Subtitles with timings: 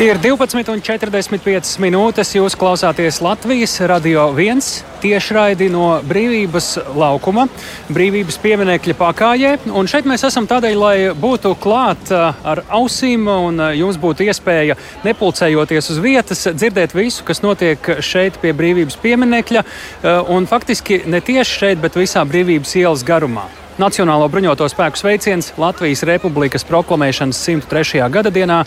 [0.00, 2.30] Ir 12,45 minūtes.
[2.32, 7.44] Jūs klausāties Latvijas radio viens tiešraidi no brīvības laukuma,
[7.92, 9.52] brīvības pieminekļa pakājē.
[9.76, 15.92] Un šeit mēs esam tādēļ, lai būtu klāt ar ausīm un jums būtu iespēja nepulcējoties
[15.92, 19.68] uz vietas, dzirdēt visu, kas notiek šeit pie brīvības pieminekļa.
[20.32, 23.50] Un faktiski ne tieši šeit, bet visā brīvības ielas garumā.
[23.80, 28.02] Nacionālo bruņoto spēku sveiciens Latvijas Republikas proklamēšanas 103.
[28.12, 28.58] gada dienā.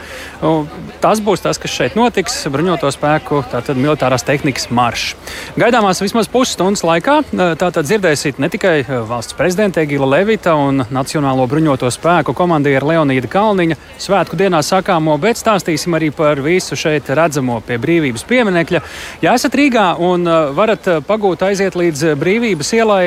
[1.04, 2.40] Tas būs tas, kas šeit notiks.
[2.50, 3.44] Bruņoto spēku,
[3.78, 5.14] militārās tehnikas maršs.
[5.60, 11.92] Gaidāmās vismaz pusstundas laikā tātad dzirdēsiet ne tikai valsts prezidenta Egila Levita un Nacionālo bruņoto
[11.94, 17.78] spēku komandieru Leonīda Kalniņa svētku dienā sakāmo, bet stāstīsim arī par visu šeit redzamo pie
[17.78, 18.82] brīvības pieminekļa.
[19.22, 20.26] Ja esat Rīgā un
[20.58, 23.06] varat pagūt aiziet līdz brīvības ielai,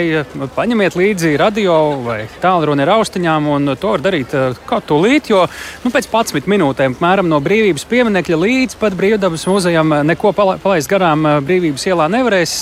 [0.54, 3.48] paņemiet līdzi radio vai tālruni ar austiņām,
[3.80, 5.44] to var darīt eh, kaut tūlīt, jo
[5.84, 10.90] nu, pēc 11 minūtēm apmēram no brīvības pieminekļa līdz pat brīvdabas muzejam eh, neko palaist
[10.90, 12.56] garām eh, brīvības ielā nevarēs.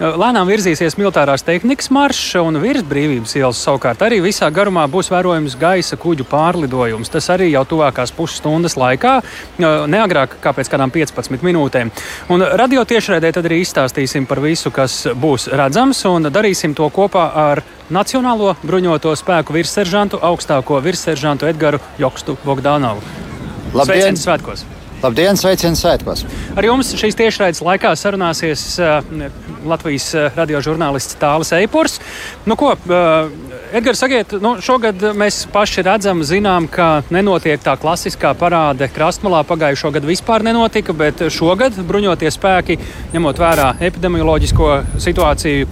[0.00, 5.58] Lēnām virzīsies militārās tehnikas maršs, un virs brīvības ielas savukārt arī visā garumā būs vērojams
[5.60, 7.12] gaisa kuģu pārlidojums.
[7.12, 9.18] Tas arī jau tuvākās pusstundas laikā,
[9.60, 11.92] neagrāk kā pēc kādām 15 minūtēm.
[12.32, 17.28] Un radio tiešraidē tad arī izstāstīsim par visu, kas būs redzams, un darīsim to kopā
[17.44, 23.04] ar Nacionālo bruņoto spēku virsseržantu, augstāko virsseržantu Edgars Jokstu Bogdanovu.
[23.74, 23.84] Labdien!
[23.84, 24.70] Sveiciens svētkos!
[25.00, 26.26] Labdien, sveiciens svētkos!
[26.60, 28.98] Ar jums šīs tiešraides laikā sarunāsies uh,
[29.64, 31.96] Latvijas uh, radiožurnālists Tālis Eipurs.
[32.44, 33.30] Nu, ko, uh,
[33.72, 39.40] Edgars, sakiet, nu, šogad mēs paši redzam, zinām, ka nenotiek tā klasiskā parāde krastmalā.
[39.48, 42.76] Pagājušo gadu vispār nenotika, bet šogad bruņotie spēki,
[43.14, 45.70] ņemot vērā epidemioloģisko situāciju,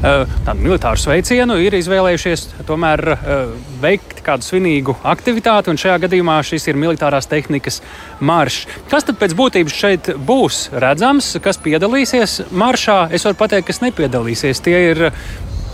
[0.00, 3.50] tādu militāru sveicienu, ir izvēlējušies tomēr eh,
[3.82, 7.80] veikt kādu svinīgu aktivitāti, un šajā gadījumā šis ir militārās tehnikas
[8.24, 8.64] maršs.
[8.92, 13.02] Kas tad pēc būtības šeit būs redzams, kas piedalīsies maršā?
[13.12, 14.64] Es varu pateikt, kas nepiedalīsies.
[14.64, 15.04] Tie ir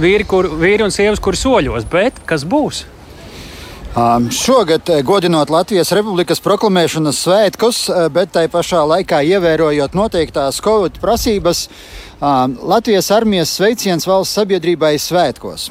[0.02, 2.84] vīri, kur, vīri un sievas, kur soļos, bet kas būs?
[3.96, 7.78] Um, šogad, eh, godinot Latvijas Republikas proklamēšanas svētkus,
[8.12, 11.62] bet tai pašā laikā ievērojot noteiktās Covid prasības,
[12.20, 15.70] uh, Latvijas armijas sveiciens valsts sabiedrībai svētkos.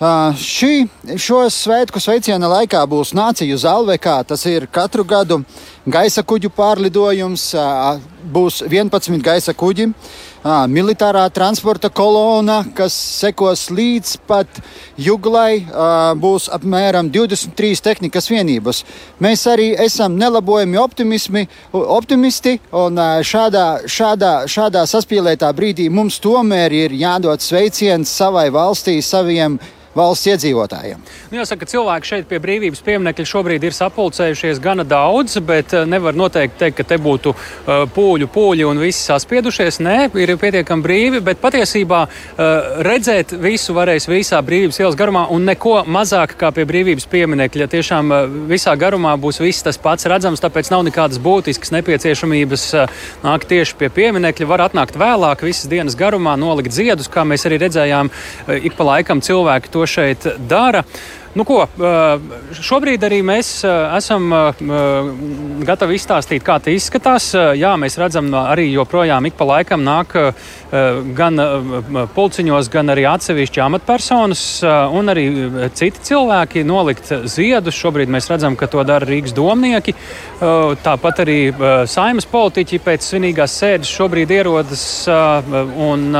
[0.00, 0.86] Uh, šī,
[1.18, 4.20] šo svētku sveiciena laikā būs nāciju zālvekā.
[4.24, 5.42] Tas ir katru gadu
[5.86, 7.98] gaisa kuģu pārlidojums, uh,
[8.32, 9.90] būs 11 gaisa kuģi.
[9.90, 14.60] Uh, à, militārā transporta kolona, kas sekos līdz pat
[15.00, 18.84] juglai, à, būs apmēram 23 tehnikas vienības.
[19.20, 27.42] Mēs arī esam nelabojami optimisti, un šādā, šādā, šādā saspīlētā brīdī mums tomēr ir jādod
[27.44, 29.58] sveiciens savai valstī, saviem
[30.00, 31.02] valsts iedzīvotājiem.
[31.30, 36.16] Nu, jāsaka, cilvēki šeit pie brīvības pieminiekļa šobrīd ir sapulcējušies gana daudz, bet eh, nevar
[36.16, 39.80] noteikti teikt, ka te būtu uh, pūļu pūļi un visi saspiedušies.
[39.84, 45.46] Nē, ir pietiekami brīvi, bet patiesībā uh, redzēt visu varēs visā brīvības ielas garumā un
[45.48, 47.68] neko mazāk kā pie brīvības pieminiekļa.
[47.74, 52.66] Tiešām uh, visā garumā būs viss tas pats redzams, tāpēc nav nekādas būtiskas nepieciešamības
[53.24, 54.50] nākt tieši pie pieminiekļa.
[54.50, 58.10] Var atnākt vēlāk, visas dienas garumā, nolikt ziedus, kā mēs arī redzējām,
[58.60, 60.84] ik pa laikam cilvēki to šeit dara.
[61.30, 61.60] Nu, ko,
[62.58, 64.32] šobrīd arī mēs esam
[65.62, 67.28] gatavi izstāstīt, kā tas izskatās.
[67.54, 70.16] Jā, mēs redzam, arī joprojām ik pa laikam nāk
[71.14, 71.38] gan
[72.16, 74.42] pulciņos, gan arī atsevišķi amatpersonas
[74.98, 75.28] un arī
[75.78, 77.78] citi cilvēki nolikt ziedus.
[77.78, 79.94] Šobrīd mēs redzam, ka to dara Rīgas domnieki.
[80.82, 81.38] Tāpat arī
[81.86, 86.10] saimas politiķi pēc svinīgās sēdes šobrīd ierodas un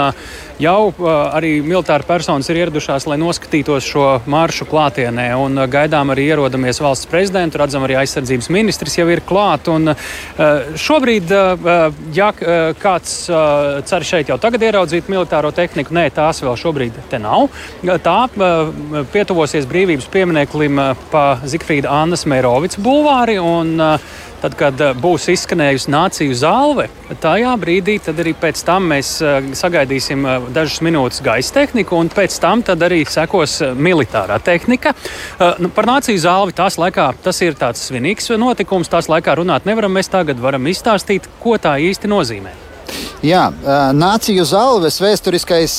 [0.60, 5.30] Jau uh, arī militāri personas ir ieradušās, lai noskatītos šo maršu klātienē.
[5.40, 9.70] Un, uh, gaidām arī ierodamies valsts prezidentu, redzam, arī aizsardzības ministrs jau ir klāt.
[9.72, 11.32] Un, uh, šobrīd,
[12.14, 12.28] ja
[12.80, 13.12] kāds
[13.88, 17.48] cer šeit jau tagad ieraudzīt militāro tehniku, nē, tās vēl šobrīd te nav.
[18.04, 18.16] Tā
[19.12, 20.80] pietuvosies brīvības piemineklim
[21.12, 23.38] pa Zikfrīda Annas Mērovica bulvāri.
[23.40, 23.76] Un,
[24.40, 26.86] Tad, kad eh, būs izskanējusi nāciju zāle,
[27.20, 32.38] tajā brīdī arī pēc tam mēs eh, sagaidīsim eh, dažas minūtes gaisa tehniku, un pēc
[32.40, 34.92] tam arī sekos militārā tehnika.
[35.60, 38.88] Nu, par nāciju zāli tās laikā tas ir tāds svinīgs notikums.
[38.92, 39.92] Tās laikā runāt nevaram.
[39.96, 42.69] Mēs tagad varam izstāstīt, ko tā īsti nozīmē.
[43.20, 43.50] Jā,
[43.92, 45.74] nāciju zāles vēsturiskais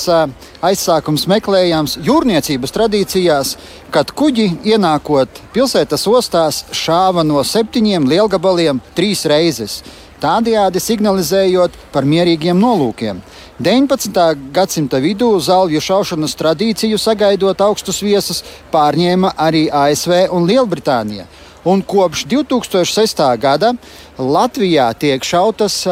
[0.62, 3.56] aizsākums meklējams jūrniecības tradīcijās,
[3.90, 9.80] kad kuģi ienākot pilsētas ostās šāva no septiņiem lielgabaliem trīs reizes,
[10.22, 13.26] tādējādi signalizējot par mierīgiem nolūkiem.
[13.58, 14.22] 19.
[14.54, 21.26] gadsimta vidū zāļu šaušanas tradīciju sagaidot augstus viesus pārņēma arī ASV un Lielbritānija
[21.64, 23.24] un kopš 2006.
[23.38, 23.74] gada
[24.18, 25.84] Latvijā tiek šautas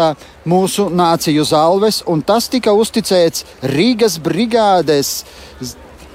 [0.50, 5.24] mūsu nāciju zalves, un tas tika uzticēts Rīgas brigādes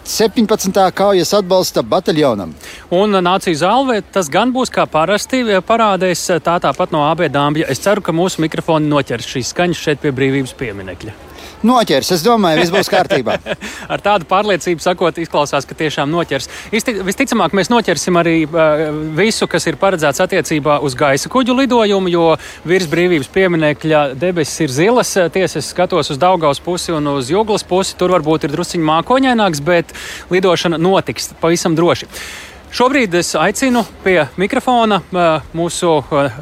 [0.05, 0.91] 17.
[0.93, 2.53] kaujas atbalsta bataljonam.
[2.93, 7.71] Un nācijas zālē tas gan būs kā parasti parādēs tā tāpat no AB dāmbja.
[7.73, 11.34] Es ceru, ka mūsu mikrofoni noķers šīs skaņas šeit pie brīvības pieminekļa
[11.67, 12.13] noķers.
[12.17, 13.37] Es domāju, viss būs kārtībā.
[13.93, 16.49] Ar tādu pārliecību sakot, izklausās, ka tiešām noķers.
[16.73, 22.27] Visticamāk, mēs noķersim arī uh, visu, kas ir paredzēts attiecībā uz gaisa kuģu lidojumu, jo
[22.69, 25.15] virs brīvības pieminekļa debesis ir zilas.
[25.35, 27.97] Tiesa, es skatos uz Daugaus pusi un uz Juglas pusi.
[27.99, 29.95] Tur varbūt ir drusciņš mākoņaināks, bet
[30.33, 32.11] lidošana notiks pavisam droši.
[32.75, 36.39] Šobrīd es aicinu pie mikrofona uh, mūsu uh,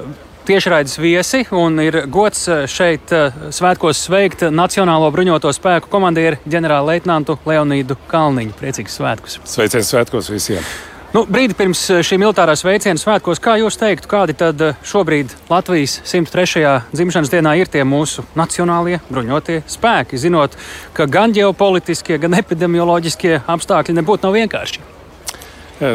[0.47, 6.97] tiešraides viesi un ir gods eh, šeit eh, svētkos sveikt Nacionālo bruņoto spēku komandieru ģenerāli
[6.97, 8.55] leitnantu Leonīdu Kalniņu.
[8.59, 9.39] Priecīgs svētkus!
[9.49, 10.65] Sveiciens svētkos visiem!
[11.13, 16.01] Nu, brīdi pirms eh, šī militārā sveiciena svētkos, kā jūs teiktu, kādi tad šobrīd Latvijas
[16.09, 16.65] 103.
[16.91, 20.59] dzimšanas dienā ir tie mūsu nacionālie bruņotie spēki, zinot,
[20.97, 24.89] ka gan ģeopolitiskie, gan epidemioloģiskie apstākļi nebūtu nav vienkārši?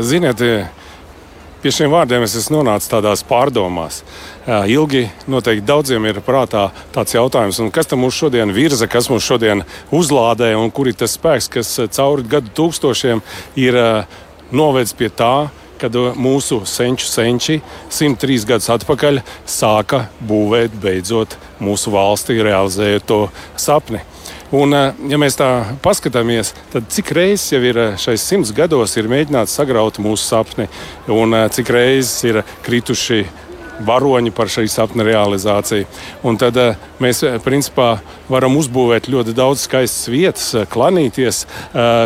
[0.04, 0.42] Ziniet,
[1.68, 3.98] pie šiem vārdiem es esmu nonācis tādās pārdomās.
[4.72, 10.54] Ilgi noteikti daudziem ir prātā tāds jautājums, kas mūs šodien virza, kas mūs šodien uzlādē
[10.56, 13.20] un kur ir tas spēks, kas cauri gadu tūkstošiem
[13.60, 13.80] ir
[14.56, 17.60] novedis pie tā, kad mūsu senču senči
[17.92, 23.26] 103 gadus atpakaļ sāka būvēt beidzot mūsu valsti, realizējot to
[23.60, 24.06] sapni.
[24.56, 24.72] Un,
[25.12, 25.50] ja mēs tā
[25.84, 30.70] paskatāmies, tad cik reizes jau ir šais simts gados ir mēģināts sagraut mūsu sapni,
[31.12, 33.26] un cik reizes ir krituši
[33.86, 35.88] varoņi par šī sapņa realizāciju.
[36.28, 36.58] Un tad
[37.04, 37.98] mēs eh, principā
[38.32, 41.44] varam uzbūvēt ļoti daudz skaistas vietas, klanīties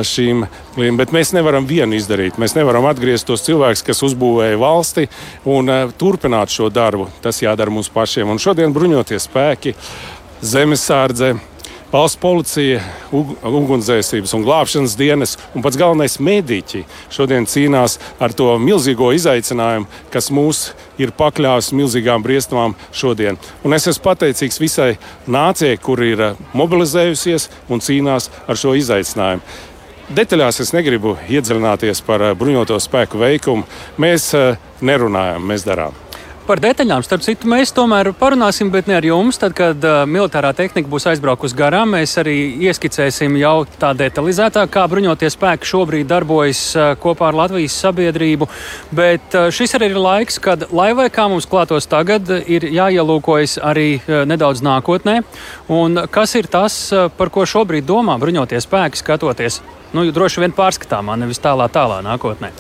[0.08, 0.44] šīm
[0.78, 2.40] lietām, bet mēs nevaram vienu izdarīt.
[2.42, 5.08] Mēs nevaram atgriezt tos cilvēkus, kas uzbūvēja valsti
[5.50, 7.10] un turpināt šo darbu.
[7.24, 8.30] Tas jādara mums pašiem.
[8.32, 9.76] Un šodien bruņoties spēki,
[10.42, 11.36] zemesārdze
[11.92, 12.80] valsts policija,
[13.12, 20.32] ugunsdzēsības un glābšanas dienas un pats galvenais mēdīķi šodien cīnās ar to milzīgo izaicinājumu, kas
[20.32, 20.62] mūs
[21.02, 23.40] ir pakļāvis milzīgām briesmām šodien.
[23.68, 24.94] Un es esmu pateicīgs visai
[25.28, 29.44] nācijai, kur ir eh, mobilizējusies un cīnās ar šo izaicinājumu.
[30.12, 33.68] Detaļās es negribu iedziļināties par eh, bruņoto spēku veikumu.
[34.00, 36.00] Mēs eh, nerunājam, mēs darām.
[36.52, 39.38] Par detaļām, starp citu, mēs tomēr parunāsim, bet ne ar jums.
[39.40, 42.34] Tad, kad uh, militārā tehnika būs aizbraukusi garām, mēs arī
[42.68, 48.50] ieskicēsim jau tā detalizētāk, kā bruņotie spēki šobrīd darbojas uh, kopā ar Latvijas sabiedrību.
[48.92, 53.56] Bet uh, šis arī ir laiks, kad, lai vai kā mums klātos tagad, ir jāielūkojas
[53.72, 55.22] arī uh, nedaudz nākotnē.
[55.72, 59.64] Un kas ir tas, uh, par ko šobrīd domā bruņotie spēki, skatoties
[59.96, 62.52] nu, droši vien pārskatāmā, nevis tālā, tālā nākotnē?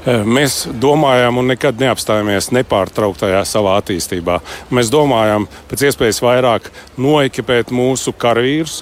[0.00, 4.38] Eh, mēs domājam un nekad neapstājamies nepārtrauktajā savā attīstībā.
[4.72, 8.78] Mēs domājam pēc iespējas vairāk noekipēt mūsu karavīrus.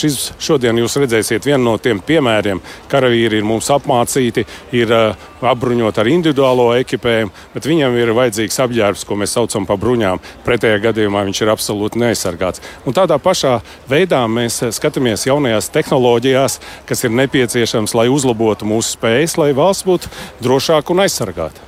[0.00, 2.62] Šis šodien jūs redzēsiet vienu no tiem piemēriem.
[2.88, 9.04] Karavīri ir mums apmācīti, ir uh, apbruņoti ar individuālo ekipējumu, bet viņam ir vajadzīgs apģērbs,
[9.06, 10.22] ko mēs saucam par bruņām.
[10.46, 12.62] Pretējā gadījumā viņš ir absolūti neaizsargāts.
[12.88, 13.58] Un tādā pašā
[13.90, 20.12] veidā mēs skatāmies jaunajās tehnoloģijās, kas ir nepieciešams, lai uzlabotu mūsu spējas, lai valsts būtu
[20.46, 21.66] drošāka un aizsargāta.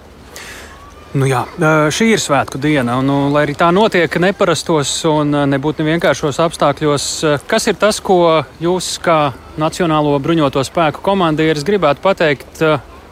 [1.16, 1.46] Nu jā,
[1.94, 7.06] šī ir svētku diena, un, nu, lai arī tā notiek neparastos un nebūtu nevienkāršos apstākļos,
[7.48, 12.60] kas ir tas, ko jūs, kā Nacionālo bruņoto spēku komandieris, gribētu pateikt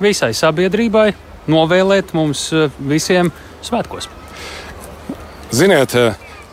[0.05, 1.09] visai sabiedrībai,
[1.49, 2.51] novēlēt mums
[2.85, 3.33] visiem
[3.65, 4.11] svētkos?
[5.57, 5.97] Ziniet,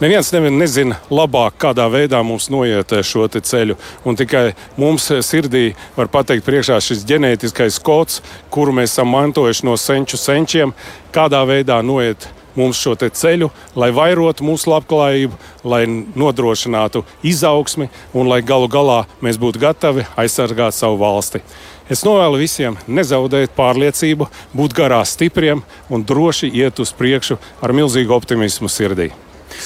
[0.03, 3.77] Neviens nezina labāk, kādā veidā mums noiet eh, šo ceļu.
[4.03, 8.19] Un tikai mums eh, sirdī var pateikt, priekšā šis ģenētiskais kods,
[8.51, 10.75] kuru mēs esam mantojuši no senču senčiem,
[11.15, 12.27] kādā veidā noiet
[12.59, 13.47] mums šo ceļu,
[13.79, 20.75] lai vairotu mūsu labklājību, lai nodrošinātu izaugsmi un lai galu galā mēs būtu gatavi aizsargāt
[20.75, 21.39] savu valsti.
[21.87, 28.19] Es novēlu visiem nezaudēt pārliecību, būt garā stipriem un droši iet uz priekšu ar milzīgu
[28.19, 29.13] optimismu sirdī.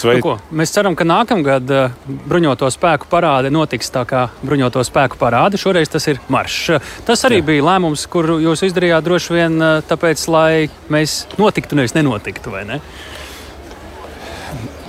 [0.03, 1.95] Nu, ko, mēs ceram, ka nākamgad uh,
[2.29, 5.59] bruņoto spēku parāde notiks tā kā bruņoto spēku parāde.
[5.59, 6.81] Šoreiz tas ir maršs.
[7.07, 7.47] Tas arī Jā.
[7.51, 12.53] bija lēmums, kuru jūs izdarījāt droši vien uh, tāpēc, lai mēs notiktu, nevis nenotiktu.
[12.67, 12.79] Ne?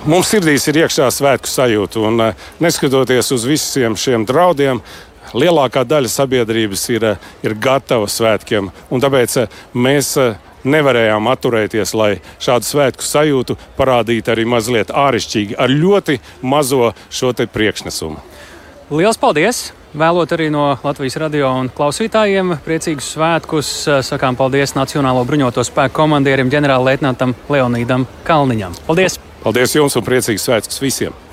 [0.09, 4.83] Mums sirdīs ir iekšā svētku sajūta, un uh, neskatoties uz visiem šiem draudiem,
[5.33, 7.05] lielākā daļa sabiedrības ir,
[7.45, 8.71] ir gatava svētkiem.
[8.89, 9.35] Tāpēc
[9.77, 10.15] mēs
[10.63, 12.11] nevarējām atturēties, lai
[12.41, 18.23] šādu svētku sajūtu parādītu arī mazliet ārišķīgi, ar ļoti mazo šo priekšnesumu.
[18.89, 19.69] Lielas paldies!
[19.89, 23.71] Vēlot arī no Latvijas radio un klausītājiem priecīgus svētkus,
[24.05, 28.77] sakām paldies Nacionālo bruņoto spēku komandierim ģenerālleitnantam Leonīdam Kalniņam.
[28.85, 29.17] Paldies!
[29.41, 31.28] Paldies jums un priecīgus svētkus visiem!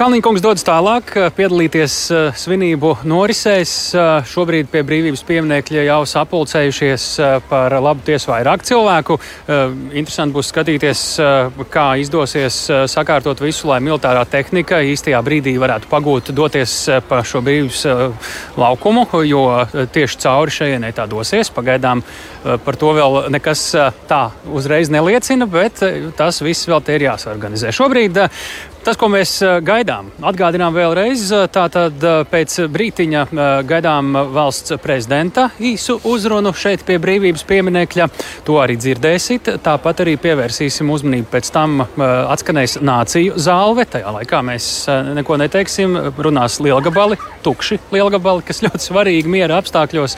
[0.00, 1.94] Kalniņkungs dodas tālāk, piedalīties
[2.40, 3.72] svinību norisēs.
[4.30, 7.04] Šobrīd pie brīvības pieminiekļa jau sapulcējušies
[7.50, 9.18] par labu tiesu vairāk cilvēku.
[9.92, 11.02] Interesanti būs skatīties,
[11.68, 17.84] kā izdosies sakārtot visu, lai militārā tehnika īstajā brīdī varētu pagūt doties pa šo brīvības
[18.56, 21.52] laukumu, jo tieši cauri šejienei tā dosies.
[21.52, 22.00] Pagaidām
[22.40, 23.68] par to vēl nekas
[24.08, 25.84] tā uzreiz neliecina, bet
[26.16, 27.68] tas viss vēl te ir jāsorganizē.
[27.68, 28.24] Šobrīd
[28.80, 33.24] Tas, ko mēs eh, gaidām, atgādinām vēlreiz, eh, tātad eh, pēc brītiņa
[33.68, 38.06] gaidām valsts prezidenta īsu uzrunu šeit pie brīvības pieminekļa.
[38.48, 39.50] To arī dzirdēsit.
[39.60, 43.84] Tāpat arī pievērsīsim uzmanību pēc tam atskanēs nāciju zāle.
[43.90, 44.70] Tajā laikā mēs
[45.18, 50.16] neko neteiksim, runās lielgabali, tukši lielgabali, kas ļoti svarīgi miera apstākļos.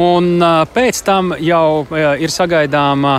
[0.00, 0.38] Un
[0.74, 3.16] pēc tam jau ir sagaidāma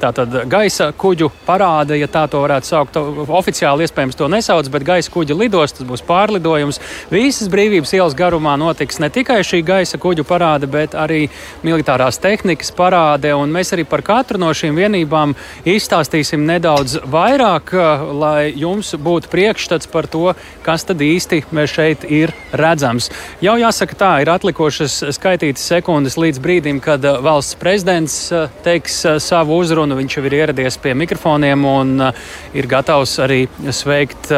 [0.00, 3.02] tātad gaisa kuģu parāde, ja tā to varētu saukt
[3.42, 6.80] oficiāli iespējams iespējams to nesauc, bet gaisa kuģa lidos, tas būs pārlidojums.
[7.10, 11.30] Visas brīvības ielas garumā notiks ne tikai šī gaisa kuģu parāde, bet arī
[11.62, 13.32] militārās tehnikas parāde.
[13.32, 17.72] Mēs arī par katru no šīm vienībām izstāstīsim nedaudz vairāk,
[18.12, 23.10] lai jums būtu priekšstats par to, kas tad īsti šeit ir redzams.
[23.40, 28.32] Jau jāsaka, tā ir atlikušas skaitītas sekundes līdz brīdim, kad valsts prezidents
[28.64, 29.96] teiks savu uzrunu.
[29.96, 32.08] Viņš jau ir ieradies pie mikrofoniem un
[32.52, 34.32] ir gatavs arī sveikt sveikt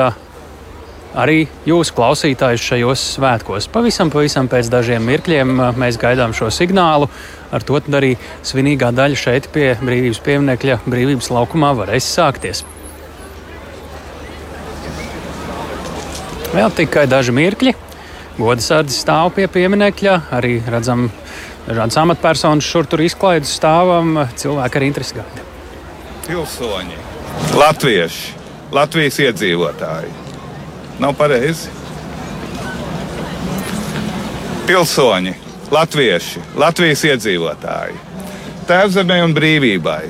[1.14, 3.68] arī jūsu klausītājus šajos svētkos.
[3.72, 7.08] Pavisam, pavisam pēc dažiem mirkļiem mēs gaidām šo signālu.
[7.54, 12.64] Ar to arī svinīgā daļa šeit pie brīvības pieminiekļa brīvības laukumā varēs sākties.
[16.54, 17.74] Vēl tikai daži mirkļi.
[18.36, 20.20] Godas sārdzes stāv pie pieminiekļa.
[20.34, 21.08] Arī redzam,
[21.64, 24.26] dažādas amatpersonas šur tur izklaides stāvam.
[24.34, 25.50] Cilvēki ar interesi gaida.
[26.26, 27.04] Pilsoņi,
[27.54, 28.43] latvieši!
[28.74, 30.08] Latvijas iedzīvotāji.
[30.98, 31.70] Nav pareizi.
[34.66, 35.34] Pilsoņi,
[35.70, 38.00] latvieši, Latvijas iedzīvotāji,
[38.66, 40.02] tēvzemē un brīvībai.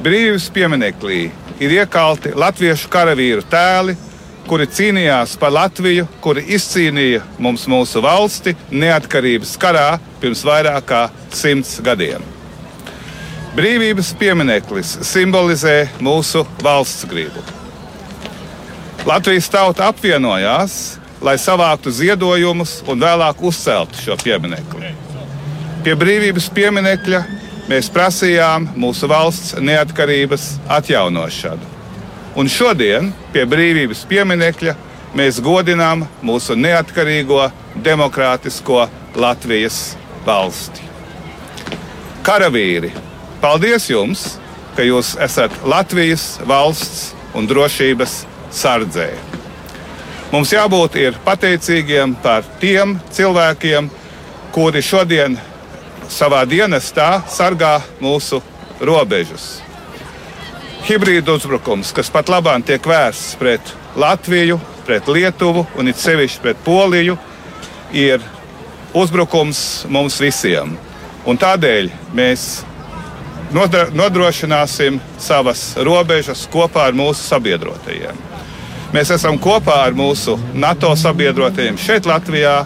[0.00, 1.20] Brīvības pieminekļī
[1.60, 3.98] ir iekalti latviešu karavīru tēli,
[4.48, 9.88] kuri cīnījās par Latviju, kuri izcīnīja mums mūsu valsti neatkarības karā
[10.24, 12.24] pirms vairāk kā simts gadiem.
[13.60, 17.59] Brīvības piemineklis simbolizē mūsu valsts gribu.
[19.06, 24.80] Latvijas tauta apvienojās, lai savāktu ziedojumus un vēlāk uzceltu šo pieminiektu.
[25.84, 27.20] Pie brīvības pieminekļa
[27.70, 31.64] mēs prasījām mūsu valsts neatkarības atjaunošanu.
[32.36, 34.76] Un šodien pie brīvības pieminekļa
[35.16, 37.48] mēs godinām mūsu neatkarīgo,
[37.80, 38.84] demokrātisko
[39.16, 39.94] Latvijas
[40.26, 40.84] valsti.
[42.26, 42.92] Karavīri,
[43.40, 44.26] paldies jums,
[44.76, 49.10] ka jūs esat Latvijas valsts un drošības sardzē.
[50.30, 53.88] Mums jābūt pateicīgiem par tiem cilvēkiem,
[54.54, 55.38] kuri šodien
[56.10, 58.40] savā dienestā sargā mūsu
[58.80, 59.60] robežas.
[60.86, 66.62] Hibrīda uzbrukums, kas pat labāk tiek vērsts pret Latviju, pret Lietuvu un it sevišķi pret
[66.64, 67.18] Poliju,
[67.92, 68.22] ir
[68.94, 70.76] uzbrukums mums visiem.
[71.26, 72.62] Un tādēļ mēs
[73.52, 78.29] nodrošināsim savas robežas kopā ar mūsu sabiedrotajiem.
[78.90, 82.64] Mēs esam kopā ar mūsu NATO sabiedrotajiem šeit, Latvijā,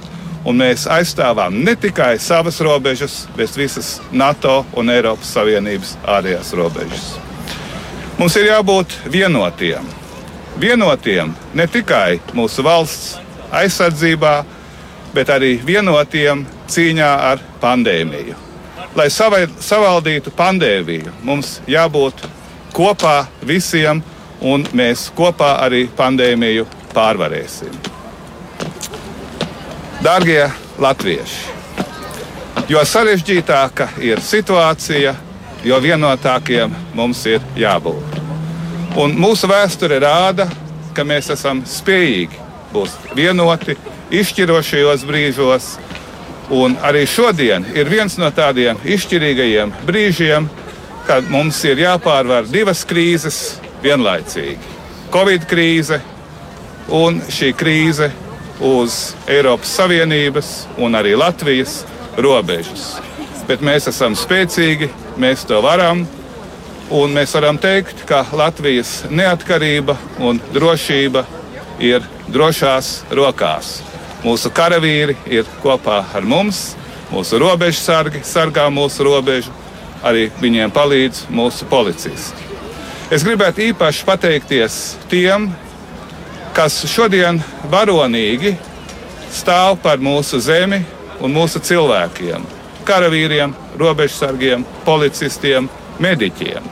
[0.49, 7.11] un mēs aizstāvām ne tikai savas robežas, bet visas NATO un Eiropas Savienības ārējās robežas.
[8.17, 9.85] Mums ir jābūt vienotiem.
[10.57, 13.19] Vienotiem ne tikai mūsu valsts
[13.53, 14.35] aizsardzībā,
[15.13, 18.41] bet arī vienotiem cīņā ar pandēmiju.
[18.97, 22.25] Lai savaldītu pandēmiju, mums jābūt
[22.73, 24.01] kopā visiem
[24.45, 27.75] un mēs kopā arī pandēmiju pārvarēsim.
[30.05, 30.43] Darbie
[30.79, 31.53] latvieši!
[32.69, 35.13] Jo sarežģītāka ir situācija,
[35.65, 38.21] jo vienotākiem mums ir jābūt.
[39.01, 40.47] Un mūsu vēsture rāda,
[40.97, 42.41] ka mēs esam spējīgi
[42.73, 43.77] būt vienoti
[44.15, 45.75] izšķirošajos brīžos.
[46.55, 50.49] Un arī šodien ir viens no tādiem izšķirīgajiem brīžiem,
[51.09, 53.41] kad mums ir jāpārvar divas krīzes
[53.85, 54.73] vienlaicīgi.
[55.13, 56.01] Covid krīze
[56.93, 58.11] un šī krīze
[58.65, 60.51] uz Eiropas Savienības
[60.81, 61.83] un arī Latvijas
[62.17, 62.95] robežas.
[63.49, 64.89] Bet mēs esam spēcīgi,
[65.21, 66.07] mēs to varam.
[66.95, 71.25] Un mēs varam teikt, ka Latvijas neatkarība un drošība
[71.81, 73.79] ir drošās rokās.
[74.25, 76.75] Mūsu karavīri ir kopā ar mums,
[77.13, 79.53] mūsu robežu sargi sargā mūsu robežu,
[80.05, 82.54] arī viņiem palīdz mūsu policisti.
[83.13, 84.75] Es gribētu īpaši pateikties
[85.11, 85.51] tiem,
[86.57, 88.55] kas šodien varonīgi
[89.35, 90.81] stāv par mūsu zemi
[91.21, 92.47] un mūsu cilvēkiem-
[92.89, 95.69] karavīriem, robežsargiem, policistiem,
[96.01, 96.65] mediķiem.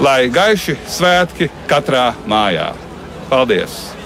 [0.00, 2.72] Lai gaiši svētki katrā mājā.
[3.28, 3.97] Paldies!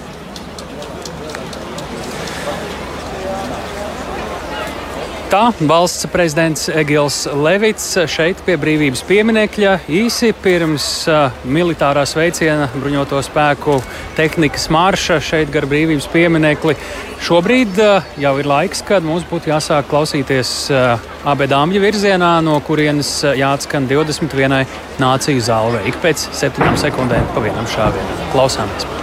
[5.33, 13.17] Tā valsts prezidents Egils Levits šeit pie brīvības pieminekļa īsi pirms uh, militārā sveiciena bruņoto
[13.25, 13.79] spēku
[14.13, 16.77] tehnikas marša šeit gar brīvības pieminekli.
[17.25, 23.23] Šobrīd uh, jau ir laiks, kad mums būtu jāsāk klausīties uh, abedāmju virzienā, no kurienes
[23.33, 24.59] jāatskan 21.
[25.01, 25.81] nāciju zālē.
[25.89, 28.29] Ik pēc septiņām sekundēm pa vienam šāvienam.
[28.35, 29.02] Klausāmies!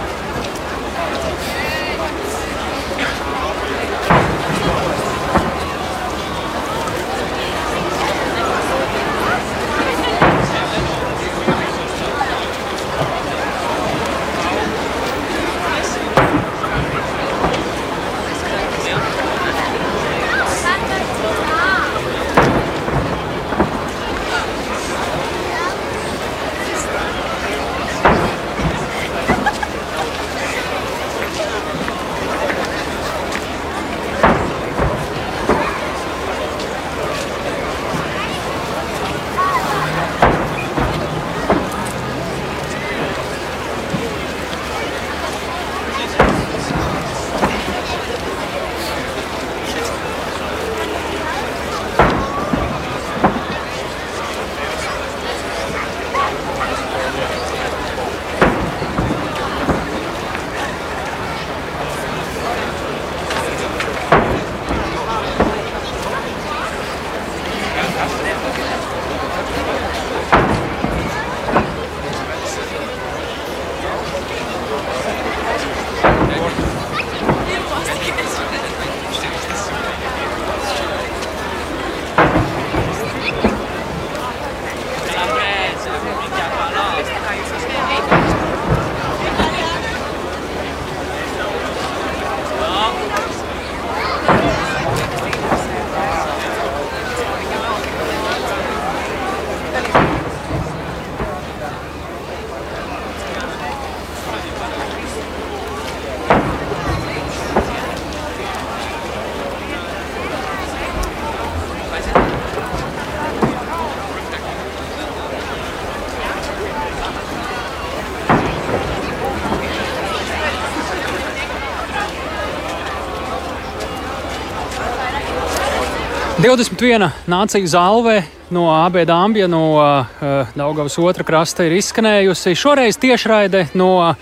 [126.41, 128.15] 21 nāciju zālve
[128.49, 132.55] no AB Dāmbja, no uh, Daugavas otra krasta ir izskanējusi.
[132.57, 134.15] Šoreiz tiešraide no uh,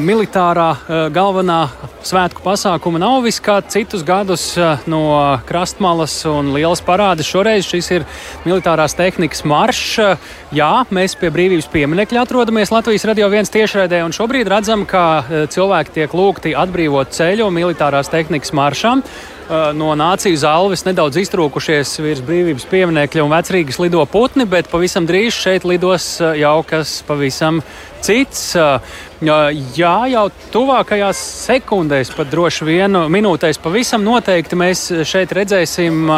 [0.00, 1.58] militārā uh, galvenā
[2.06, 5.02] svētku pasākuma nav viss kā citus gadus uh, no
[5.44, 7.28] krastmalas un lielas parādes.
[7.28, 8.08] Šoreiz šis ir
[8.48, 9.92] militārās tehnikas maršs.
[10.00, 15.06] Uh, jā, mēs pie brīvības pieminekļa atrodamies Latvijas radio viens tiešraidē, un šobrīd redzam, ka
[15.20, 19.04] uh, cilvēki tiek lūgti atbrīvot ceļu militārās tehnikas maršām.
[19.46, 25.06] Uh, no nāciju zāles nedaudz iztrūkušies virs brīvības pieminiekļa un vecrīgas lido putni, bet pavisam
[25.06, 27.60] drīz šeit lidos uh, jau kas pavisam
[28.02, 28.40] cits.
[28.58, 28.82] Uh,
[29.22, 36.10] jā, jau tuvākajās sekundēs, pat droši vien minūtēs, pavisam noteikti mēs šeit redzēsim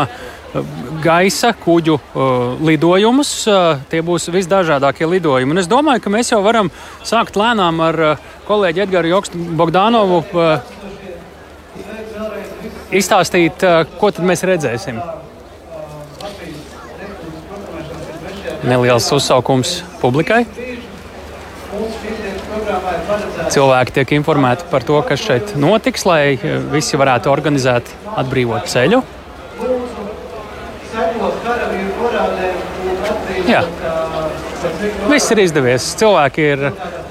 [1.05, 3.33] gaisa kuģu uh, lidojumus.
[3.45, 5.53] Uh, tie būs visdažādākie lidojumi.
[5.53, 6.73] Un es domāju, ka mēs jau varam
[7.05, 10.25] sākt lēnām ar uh, kolēģi Edgars Jokstu Bogdanovu
[12.95, 13.65] izstāstīt,
[13.99, 15.01] ko tad mēs redzēsim.
[18.69, 20.43] Neliels uzsaukums publikai.
[23.49, 26.37] Cilvēki tiek informēti par to, kas šeit notiks, lai
[26.73, 29.03] visi varētu organizēt atbrīvot ceļu.
[33.49, 33.63] Jā.
[35.09, 35.85] Viss ir izdevies.
[36.01, 36.63] Cilvēki ir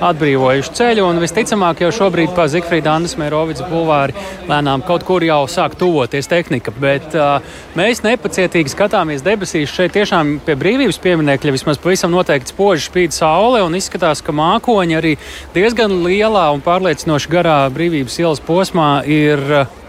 [0.03, 4.15] atbrīvojuši ceļu, un visticamāk, jau šobrīd pa Zifrīda Annas Mērovics bulvāri
[4.49, 6.73] lēnām kaut kur jau sāk tuvoties tehnika.
[6.75, 7.39] Bet uh,
[7.79, 9.71] mēs nepacietīgi skatāmies debesīs.
[9.71, 14.99] Šeit tiešām pie brīvības pieminekļa vismaz pavisam noteikti spoži spīd saule, un izskatās, ka mākoņi
[14.99, 15.15] arī
[15.55, 19.43] diezgan lielā un pārliecinoši garā brīvības ielas posmā ir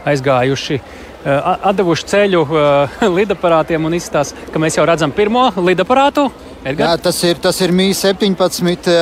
[0.07, 0.79] aizgājuši
[1.27, 6.29] atdevuši ceļu uh, lidaparātiem un izskatās, ka mēs jau redzam pirmo lidaparātu.
[6.65, 6.89] Edgar?
[6.95, 8.95] Jā, tas ir, tas ir MI 17.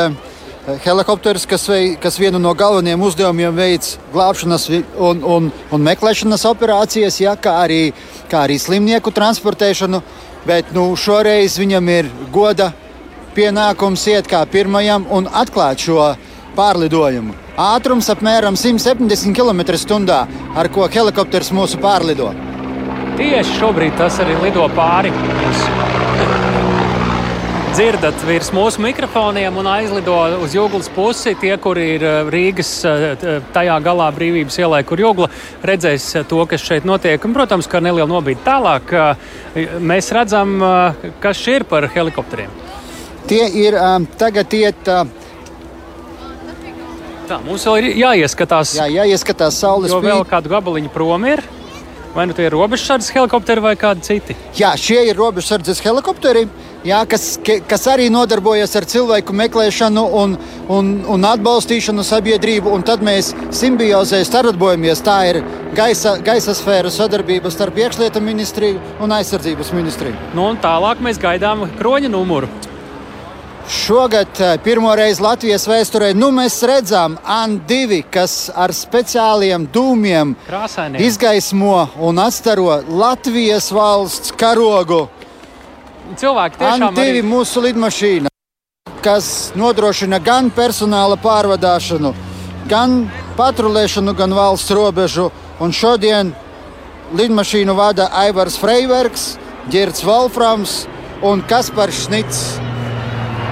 [0.84, 7.20] helikopters, kas, vei, kas vienu no galvenajiem uzdevumiem veids glābšanas un, un, un meklēšanas operācijas,
[7.22, 7.80] ja, kā, arī,
[8.30, 10.02] kā arī slimnieku transportēšanu.
[10.46, 12.70] Bet nu, šoreiz viņam ir goda
[13.34, 16.12] pienākums iet kā pirmajam un atklāt šo
[16.56, 17.34] pārlidojumu.
[17.56, 20.20] Ātrums apmēram 170 km/h,
[20.56, 22.30] ar ko helikopters mūsu pārlido.
[23.16, 25.85] Tieši šobrīd tas arī lido pāri mums
[27.76, 31.34] dzirdat virs mūsu mikrofoniem un aizlido uz jūglas pusi.
[31.36, 35.26] Tie, kuri ir eh, Rīgas eh, tajā galā brīvības ielē, kur jūgla
[35.66, 37.20] redzēs eh, to, kas šeit notiek.
[37.28, 38.94] Un, protams, ka neliela nobīde tālāk.
[39.84, 40.54] Mēs redzam,
[41.20, 42.54] kas šie ir par helikopteriem.
[43.28, 44.88] Tie ir um, tagad iet.
[44.88, 45.04] Uh,
[47.26, 48.76] Tā, mums vēl ir jāieskatās.
[48.78, 50.06] Jā, jāieskatās saules spīd.
[50.06, 51.42] Jo vēl kādu gabaliņu prom ir.
[52.16, 54.38] Vai nu tie ir robežsardzes helikopteri vai kādi citi?
[54.56, 56.46] Jā, šie ir robežsardzes helikopteri.
[56.46, 57.26] Uh, jā, kas,
[57.68, 60.36] kas arī nodarbojas ar cilvēku meklēšanu un,
[60.72, 62.72] un, un atbalstīšanu sabiedrību.
[62.72, 65.02] Un tad mēs simbiozē sadarbojamies.
[65.06, 65.42] Tā ir
[65.76, 70.30] gaisa, gaisa sfēra sadarbība starp iekšlietu ministriju un aizsardzības ministriju.
[70.38, 72.50] Nu, tālāk mēs gaidām kroņa numuru.
[73.66, 81.02] Šogad eh, pirmo reizi Latvijas vēsturē nu, mēs redzam AN2, kas ar speciāliem dūmiem Krāsainiem.
[81.02, 85.08] izgaismo un atstaro Latvijas valsts karogu
[86.14, 87.22] cilvēki tiešām ir arī...
[87.26, 88.30] mūsu lidmašīna,
[89.04, 92.12] kas nodrošina gan personāla pārvadāšanu,
[92.70, 92.98] gan
[93.38, 95.30] patrulēšanu, gan valsts robežu.
[95.60, 96.34] Un šodien
[97.16, 99.36] lidmašīnu vada Aivars Freibergs,
[99.72, 100.84] Girts Wolframs
[101.24, 102.42] un Kaspars Šnits.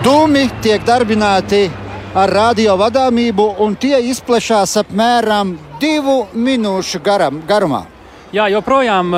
[0.05, 1.71] Dūmi tiek darbināti
[2.15, 7.87] ar radio vadāmību, un tie izplešās apmēram divu minūšu garam, garumā.
[8.35, 9.13] Jā, joprojām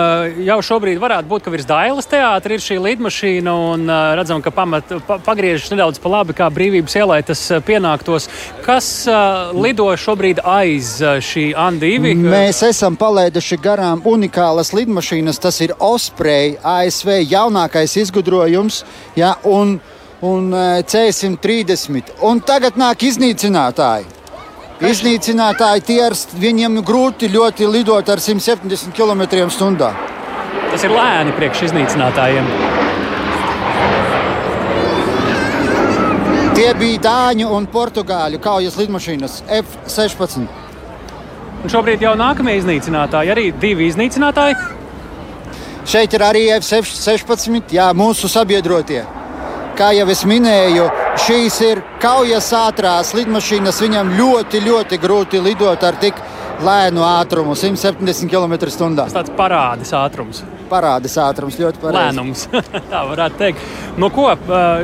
[0.45, 3.87] jau šobrīd varētu būt, ka virs Dailas teātra ir šī lidmašīna un
[4.19, 8.27] redzam, ka pamat, pa, pagriežas nedaudz pa labi, kā brīvības ielai tas pienāktos.
[8.67, 8.91] Kas
[9.57, 12.13] lido šobrīd aiz šī Andīvi?
[12.27, 15.41] Mēs esam palaiduši garām unikālas lidmašīnas.
[15.41, 18.83] Tas ir Osprey ASV jaunākais izgudrojums.
[19.17, 19.79] Ja, un,
[20.21, 20.53] un
[20.93, 22.19] C130.
[22.21, 24.13] Un tagad nāk iznīcinātāji.
[24.77, 29.93] Iznīcinātāji tie ar viņiem grūti ļoti lidot ar 170 km/h.
[30.69, 32.51] Tas ir lēni priekš iznīcinātājiem.
[36.57, 40.45] Tie bija dāņu un portugāļu kaujas lidmašīnas F-16.
[41.65, 44.61] Un šobrīd jau nākamie iznīcinātāji, arī divi iznīcinātāji.
[45.89, 49.07] Šeit ir arī F-16, jā, mūsu sabiedrotie.
[49.77, 50.91] Kā jau es minēju,
[51.25, 53.83] šīs ir kaujas ātrās lidmašīnas.
[53.85, 56.19] Viņam ļoti, ļoti grūti lidot ar tik
[56.65, 58.95] lēnu ātrumu, 170 km/h.
[58.97, 60.43] Tas tāds parādis ātrums.
[60.71, 62.17] Parādis ātrums ļoti pareizi.
[62.17, 62.47] Lēnums,
[62.93, 63.67] tā varētu teikt.
[64.01, 64.33] Nu, ko,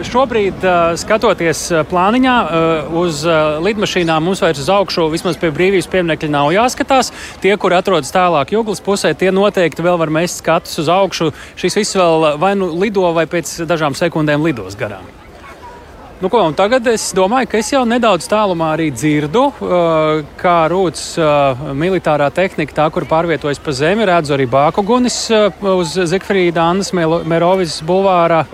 [0.07, 0.63] šobrīd,
[1.01, 2.35] skatoties plāniņā,
[3.03, 3.25] uz
[3.67, 7.11] lidmašīnām mums vairs uz augšu, vismaz pie brīvības pieminiekļa, nav jāskatās.
[7.43, 11.33] Tie, kur atrodas tālāk jūglas pusē, tie noteikti vēl var mest skatus uz augšu.
[11.59, 15.22] Šis viss vēl vai nu lido, vai pēc dažām sekundēm lidos garām.
[16.23, 21.17] Nu, ko, tagad es domāju, ka es jau nedaudz tālumā arī dzirdu, uh, kā rūts
[21.19, 24.05] uh, militārā tehnika, tā, kur pārvietojas pa zemi.
[24.07, 28.45] Redzu arī Bāku gunis uh, uz Zikfrīda Annas Merovis bulvāra.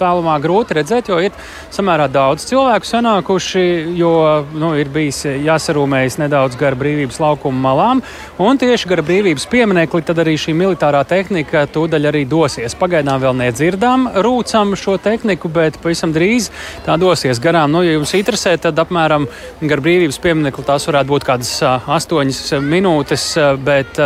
[0.00, 1.36] Tālumā grūti redzēt, jo ir
[1.76, 3.66] samērā daudz cilvēku sanākuši,
[3.98, 4.14] jo
[4.56, 8.00] nu, ir bijis jāsarūmējas nedaudz gar brīvības laukuma malām.
[8.40, 12.72] Un tieši gar brīvības pieminekli tad arī šī militārā tehnika tūdaļ arī dosies.
[12.72, 16.48] Pagaidām vēl nedzirdām rūcam šo tehniku, bet pavisam drīz
[16.88, 17.74] tāda dosies garām.
[17.74, 19.26] Nu, ja jums interesē, tad apmēram
[19.66, 21.50] gar brīvības pieminiektu tās varētu būt kādas
[21.98, 23.26] astoņas minūtes,
[23.66, 23.98] bet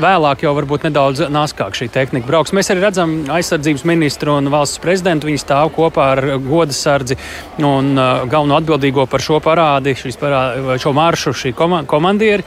[0.00, 2.54] vēlāk jau varbūt nedaudz naskāk šī tehnika brauks.
[2.56, 5.28] Mēs arī redzam aizsardzības ministru un valsts prezidentu.
[5.28, 7.18] Viņi stāv kopā ar godasardzi
[7.60, 11.54] un galveno atbildīgo par šo parādi, parādi šo maršu, šī
[11.86, 12.46] komandieri.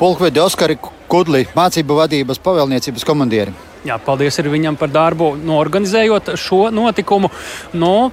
[0.00, 0.78] Pulkvedi Oskari
[1.10, 3.73] Kudli, mācību vadības pavēlniecības komandieri.
[3.84, 7.28] Jā, paldies viņam par darbu, norganizējot šo notikumu.
[7.76, 8.08] Nu,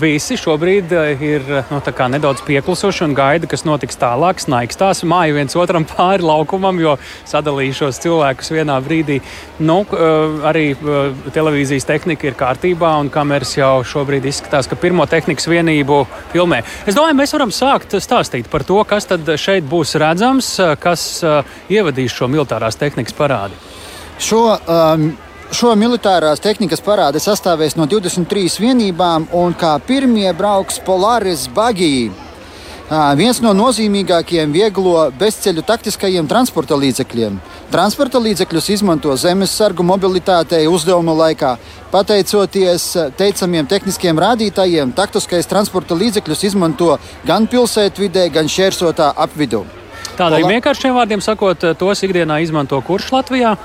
[0.00, 1.80] visi šobrīd ir nu,
[2.14, 4.40] nedaudz pieklusuši un gaida, kas notiks tālāk.
[4.40, 6.94] Snaigstās māju viens otram pāri laukumam, jo
[7.28, 9.18] sadalījušos cilvēkus vienā brīdī.
[9.60, 9.82] Nu,
[10.48, 10.70] arī
[11.36, 16.62] televīzijas tehnika ir kārtībā, un kameras jau šobrīd izskatās, ka pirmo tehnikas vienību filmē.
[16.88, 21.06] Es domāju, mēs varam sākt stāstīt par to, kas tad šeit būs redzams, kas
[21.68, 23.60] ievadīs šo militārās tehnikas parādi.
[24.22, 25.06] Šo, um,
[25.50, 32.12] šo militārās tehnikas parādi sastāvēs no 23 vienībām, un kā pirmie brauks Polaris Bagī.
[33.16, 37.40] viens no nozīmīgākajiem vieglo bezceļu taktiskajiem transporta līdzekļiem.
[37.72, 41.56] Transporta līdzekļus izmanto zemes sargu mobilitātei uzdevuma laikā.
[41.90, 49.64] Pateicoties teicamiem tehniskiem rādītājiem, taktiskais transporta līdzekļus izmanto gan pilsētvidē, gan šķērsotā apvidū.
[50.16, 53.56] Tādiem vienkāršiem vārdiem sakot, tos ikdienā izmanto kurš Latvijā?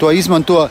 [0.00, 0.64] To izmanto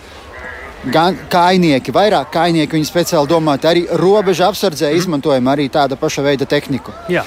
[0.94, 2.78] gan kainieki, vairāk kainieki.
[2.78, 5.02] Viņi speciāli domāti arī robežu apsardzē, mm.
[5.02, 6.96] izmantojam arī tāda paša veida tehniku.
[7.12, 7.26] Jā.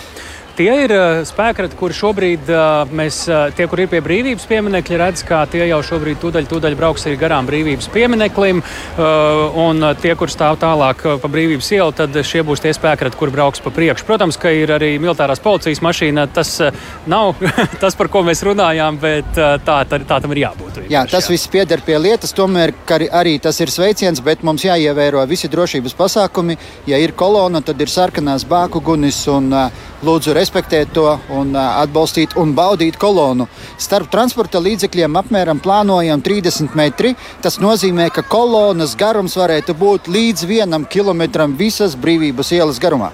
[0.53, 4.99] Tie ir uh, spēkrati, kuri šobrīd uh, mēs, uh, tie, kur ir pie brīvības pieminiekļa,
[5.01, 8.61] redz, ka tie jau šobrīd tūdaļ, tūdaļ brauks arī garām brīvības piemineklim.
[9.63, 13.63] Un tie, kur stāv tālāk pa brīvības ielu, tad šie būs tie spēkrati, kur brauks
[13.65, 14.05] pa priekšu.
[14.09, 16.27] Protams, ka ir arī militārās policijas mašīna.
[16.35, 16.51] Tas
[17.11, 17.41] nav
[17.83, 20.83] tas, par ko mēs runājām, bet tā, tā, tā tam ir jābūt.
[20.93, 21.35] Jā, tas jā.
[21.35, 22.75] viss pieder pie lietas, tomēr
[23.09, 26.59] arī tas ir sveiciens, bet mums jāievēro visi drošības pasākumi.
[26.91, 29.51] Ja ir kolona, tad ir sarkanās bāku gunis un
[30.03, 33.47] lūdzu respektēt to un atbalstīt un baudīt kolonu.
[33.81, 37.15] Starp transporta līdzekļiem apmēram plānojam 30 metri.
[37.43, 43.13] Tas nozīmē, ka kolonas garums varētu būt līdz vienam kilometram visas brīvības ielas garumā.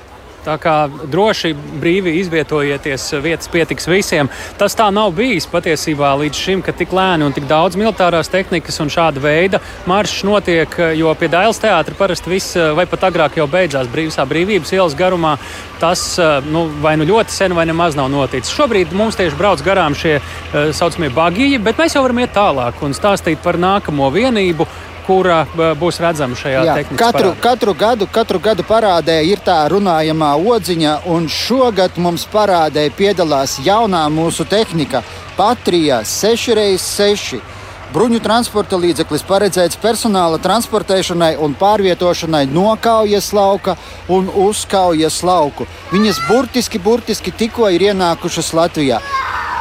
[0.49, 4.31] Tā kā droši, brīvi izvietojieties, vietas pietiks visiem.
[4.57, 8.81] Tas tā nav bijis patiesībā līdz šim, ka tik lēni un tik daudz militārās tehnikas
[8.81, 10.73] un šāda veida maršs notiek.
[10.97, 15.37] Jo pie Dailas teātra parasti viss, vai pat agrāk jau beidzās brīvsā brīvības ielas garumā.
[15.79, 16.17] Tas
[16.49, 18.55] nu, vai nu ļoti sen, vai nemaz nav noticis.
[18.57, 22.81] Šobrīd mums tieši brauc garām šie tā saucamie bagīji, bet mēs jau varam iet tālāk
[22.85, 24.67] un stāstīt par nākamo vienību
[25.09, 25.43] kura
[25.81, 26.99] būs redzama šajā tehnikā.
[27.01, 27.43] Katru, parādē.
[27.45, 34.05] katru, gadu, katru gadu parādē ir tā runājamā odziņa, un šogad mums parādē piedalās jaunā
[34.13, 35.03] mūsu tehnika
[35.39, 37.41] Patrija 6x6.
[37.89, 43.79] Bruņu transporta līdzeklis paredzēts personāla transportēšanai un pārvietošanai no kaujas lauka
[44.13, 45.65] un uz kaujas lauku.
[45.95, 49.01] Viņas burtiski, burtiski tikko ir ienākušas Latvijā.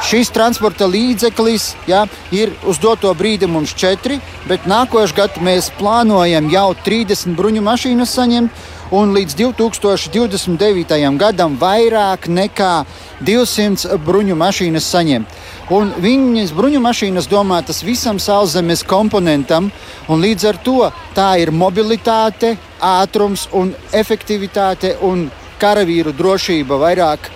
[0.05, 6.51] Šis transporta līdzeklis ja, ir uz doto brīdi mums četri, bet nākošais gads mēs plānojam
[6.53, 8.65] jau 30 bruņu mašīnas saņemt.
[8.93, 11.17] Un līdz 2029.
[11.19, 12.86] gadam vairāk nekā
[13.19, 15.33] 200 bruņu mašīnas saņemt.
[15.75, 19.67] Un viņas bruņu mašīnas domātas visam sauszemes komponentam,
[20.07, 25.27] un līdz ar to tā ir mobilitāte, ātrums un efektivitāte un
[25.60, 27.31] karavīru drošība vairāk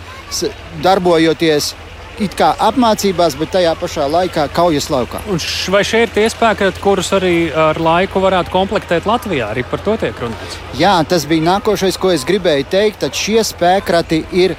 [0.84, 1.74] darbojoties
[2.22, 5.22] it kā apmācībās, bet tajā pašā laikā kaujas laukā.
[5.32, 5.42] Un
[5.74, 9.52] vai šie ir tie spēki, kurus arī ar laiku varētu komplektēt Latvijā?
[9.54, 10.60] Arī par to tiek runāts.
[10.80, 13.02] Jā, tas bija nākošais, ko es gribēju teikt.
[13.02, 14.56] Tad šie spēkrati ir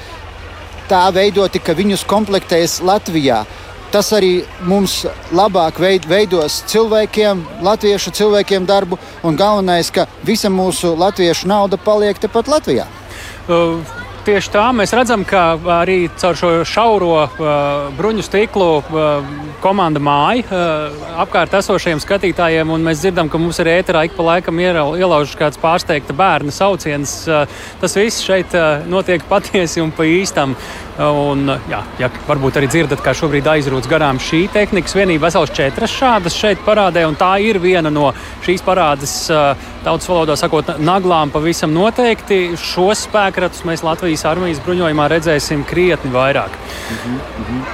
[0.91, 3.45] tā veidoti, ka viņus komplektēs Latvijā.
[3.93, 5.03] Tas arī mums
[5.37, 5.77] labāk
[6.09, 12.89] veidos cilvēkiem, latviešu cilvēkiem darbu, un galvenais, ka visa mūsu latviešu nauda paliek tepat Latvijā.
[13.51, 13.83] Uh,
[14.23, 20.45] Tieši tā mēs redzam, ka arī caur šo šauro uh, bruņu stiklu uh, komanda māja
[20.47, 25.35] uh, apkārt esošiem skatītājiem, un mēs dzirdam, ka mums arī ēterā ik pa laikam ielaužas
[25.41, 27.17] kāds pārsteigta bērna sauciens.
[27.27, 27.51] Uh,
[27.83, 30.55] tas viss šeit uh, notiek patiesi un pa īstam.
[31.01, 35.31] Un, jā, jā, varbūt arī dzirdat, kā šobrīd aizrūts garām šī tehnikas vienība.
[35.31, 38.11] Vesels četras šādas šeit parādē, un tā ir viena no
[38.45, 39.15] šīs parādes,
[39.87, 42.59] tautas valodā sakot, naglām pavisam noteikti.
[42.61, 46.61] Šos spēkratus mēs Latvijas armijas bruņojumā redzēsim krietni vairāk.
[46.91, 47.65] Mm -hmm.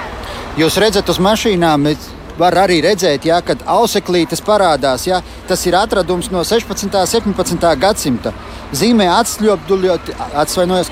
[0.59, 1.90] Jūs redzat uz mašīnām,
[2.38, 5.07] var arī redzēt, ja, kad auseklītes parādās.
[5.09, 6.87] Ja, tas ir atradums no 16.
[6.87, 7.72] un 17.
[7.81, 8.33] gadsimta.
[8.72, 9.09] Zīmē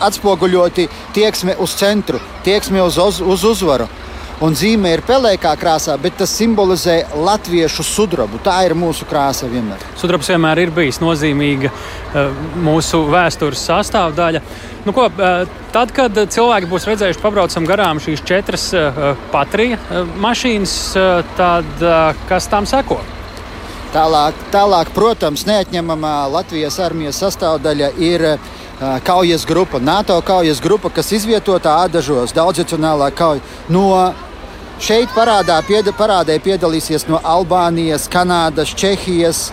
[0.09, 3.89] atspoguļoti tieksme uz centru, tieksme uz, uz, uz uzvaru.
[4.45, 8.37] Un zīme ir pelēkā krāsā, bet tas simbolizē latviešu sudrabu.
[8.45, 9.81] Tā ir mūsu krāsa vienmēr.
[9.97, 14.43] Sudrabs vienmēr ir bijis nozīmīga uh, mūsu vēstures sastāvdaļa.
[14.85, 20.77] Nu, ko, uh, tad, kad cilvēki būs redzējuši, pabraucam garām šīs četras uh, patrija mašīnas,
[21.41, 21.87] tad
[22.29, 23.01] kas tam seko?
[23.97, 28.29] Tālāk, tālāk, protams, neatņemamā Latvijas armijas sastāvdaļa ir
[29.05, 33.41] kaujas grupa, NATO kaujas grupa, kas izvietota Ādažos, daudzacionālā kauja.
[33.69, 33.91] No
[34.77, 39.47] Šeit parādā, pied, parādē piedalīsies no Albānijas, Kanādas, Čehijas,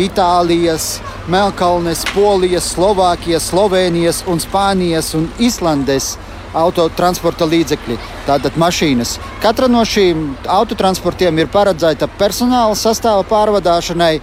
[0.00, 6.14] Itālijas, Melkalnes, Polijas, Slovākijas, Slovenijas, un Spānijas un Islandes
[6.56, 9.18] autotransporta līdzekļi, tātad mašīnas.
[9.44, 14.14] Katra no šīm autotransportiem ir paredzēta personāla sastāva pārvadāšanai,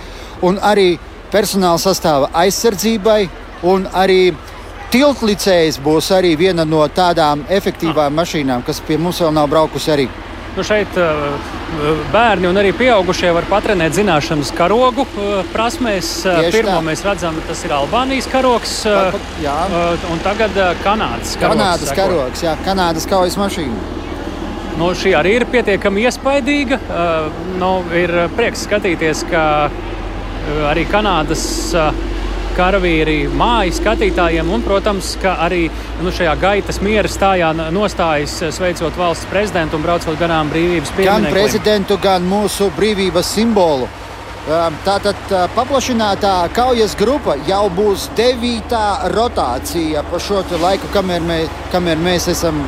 [0.41, 0.95] un arī
[1.29, 3.19] personāla sastāva aizsardzībai,
[3.63, 4.33] un arī
[4.93, 10.07] tiltlicējs būs arī viena no tādām efektīvām mašīnām, kas pie mums vēl nav braukusi arī.
[10.57, 10.97] nu, šeit
[12.11, 15.05] bērni un arī pieaugušie var patrenēt zināšanas karogu
[15.53, 16.09] prasmēs.
[16.25, 16.81] Tieši Pirmo tā.
[16.89, 18.73] mēs redzam, tas ir Albānijas karogs,
[19.43, 19.55] Jā.
[20.11, 21.61] un tagad Kanādas karogs.
[21.61, 23.77] Kanādas karogs, jā, Kanādas kaujas mašīna.
[24.79, 26.79] Nu, šī arī ir pietiekami iespaidīga.
[27.59, 29.43] Nu, ir prieks skatīties, ka
[30.69, 31.43] arī Kanādas
[31.75, 31.91] uh,
[32.59, 35.65] karavīri māja skatītājiem, un, protams, ka arī
[36.03, 40.99] nu, šajā gaitas miera stājā nostājas uh, sveicot valsts prezidentu un braucot garām brīvības Gan
[40.99, 41.37] pieminiekiem.
[41.39, 43.89] prezidentu, gan mūsu brīvības simbolu.
[44.49, 51.39] Um, Tātad uh, paplašinātā kaujas grupa jau būs devītā rotācija pa šo laiku, kamēr, mē,
[51.73, 52.63] kamēr mēs esam,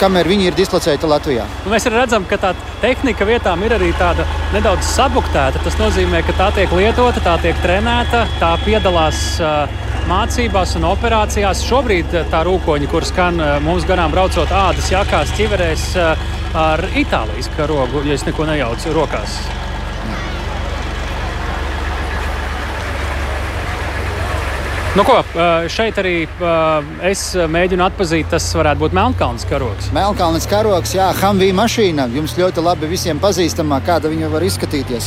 [0.00, 1.46] kamēr viņi ir dislocēti Latvijā.
[1.64, 5.62] Nu, Mēs redzam, ka tā tehnika vietām ir arī tāda nedaudz sabuktēta.
[5.64, 9.22] Tas nozīmē, ka tā tiek lietota, tā tiek trenēta, tā piedalās
[10.10, 11.64] mācībās un operācijās.
[11.68, 15.88] Šobrīd tā rūkoņa, kur skan mums garām braucot ādas jakās, ķiverēs
[16.60, 19.40] ar Itālijas karogu, ja es neko nejaucu rokās.
[24.90, 25.20] Nu, ko,
[25.70, 26.24] šeit arī
[27.06, 27.20] es
[27.54, 29.92] mēģinu atzīt, tas varētu būt Melnkalnes karogs.
[29.94, 32.08] Melnkalnes karogs, jā, Humvee mašīna.
[32.10, 35.06] Jums ļoti labi visiem pazīstamā, kāda viņa var izskatīties.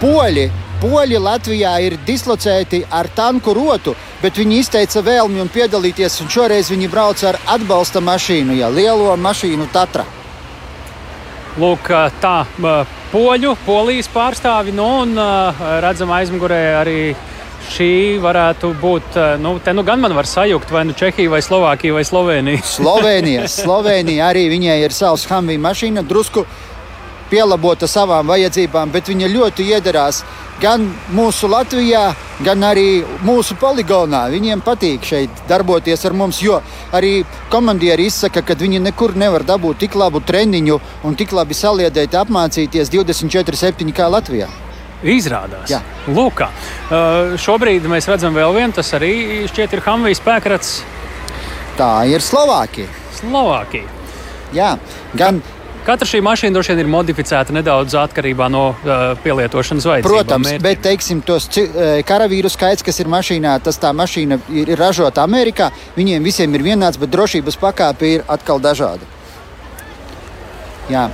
[0.00, 0.46] Poļi,
[0.80, 6.16] Poļi Latvijā ir dislocēti ar tanku rotu, bet viņi izteica vēlmi un piedalīties.
[6.24, 10.08] Un šoreiz viņi brauc ar atbalsta mašīnu, jā, lielo mašīnu Tatra.
[11.60, 11.92] Lūk,
[12.24, 12.36] tā
[13.12, 15.12] poļu, polijas pārstāvi, nu, un
[15.84, 17.00] redzam aizmugurē arī
[17.70, 19.18] šī varētu būt.
[19.42, 22.64] Nu, te nu gan man var sajukt, vai nu Čehija, vai Slovākija, vai Slovenija.
[22.76, 26.44] Slovenija, Slovenija arī viņai ir savs Humvee mašīna, drusku
[27.30, 30.24] pielabota savām vajadzībām, bet viņa ļoti iederās
[30.60, 32.10] gan mūsu Latvijā,
[32.44, 34.24] gan arī mūsu poligonā.
[34.32, 36.58] Viņiem patīk šeit darboties ar mums, jo
[36.96, 37.20] arī
[37.52, 42.92] komandieri izsaka, ka viņi nekur nevar dabūt tik labu treniņu un tik labi saliedēt, apmācīties
[42.92, 44.50] 24-7 kā Latvijā.
[45.00, 45.72] Izrādās.
[46.10, 49.12] Lūk, uh, šobrīd mēs redzam vēl vienu, tas arī
[49.48, 50.74] šķiet ir Hamvijas spēkrats
[51.80, 52.90] Tā ir Slovākija.
[53.16, 53.88] Slovākija.
[54.52, 54.74] Jā,
[55.16, 55.40] gan
[55.80, 60.12] Katra šī mašīna droši vien ir modificēta nedaudz atkarībā no uh, pielietošanas vajadzībām.
[60.12, 60.64] Protams, mērķiem.
[60.66, 65.24] bet teiksim, tos eh, karavīru skaits, kas ir mašīnā, tas tā mašīna ir, ir ražota
[65.24, 65.70] Amerikā.
[65.96, 69.08] Viņiem visiem ir vienāds, bet drošības pakāpe ir atkal dažāda.
[70.92, 71.08] Jā.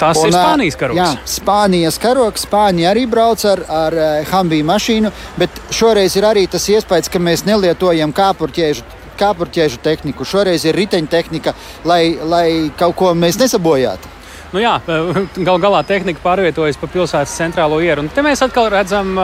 [0.00, 1.00] Tas Un, ir Spānijas karogs.
[1.00, 2.46] Jā, Spānijas karogs.
[2.48, 3.98] Spāņi arī brauc ar, ar
[4.32, 8.84] Humvee mašīnu, bet šoreiz ir arī tas iespējas, ka mēs nelietojam kāpurķiežu.
[9.14, 10.24] Kāpurķiežu tehniku.
[10.26, 11.52] Šoreiz ir riteņtehnika,
[11.86, 14.10] lai, lai kaut ko mēs nesabojātu.
[14.54, 14.74] Nu jā,
[15.46, 18.04] gal galā tehnika pārvietojas pa pilsētas centrālo ieru.
[18.04, 19.14] Un te mēs atkal redzam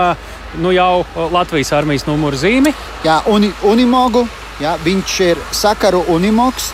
[0.58, 2.74] nu jau Latvijas armijas numuru zīmi.
[3.06, 4.26] Jā, uni, Unimogu.
[4.60, 6.66] Jā, viņš ir sakaru Unimogs,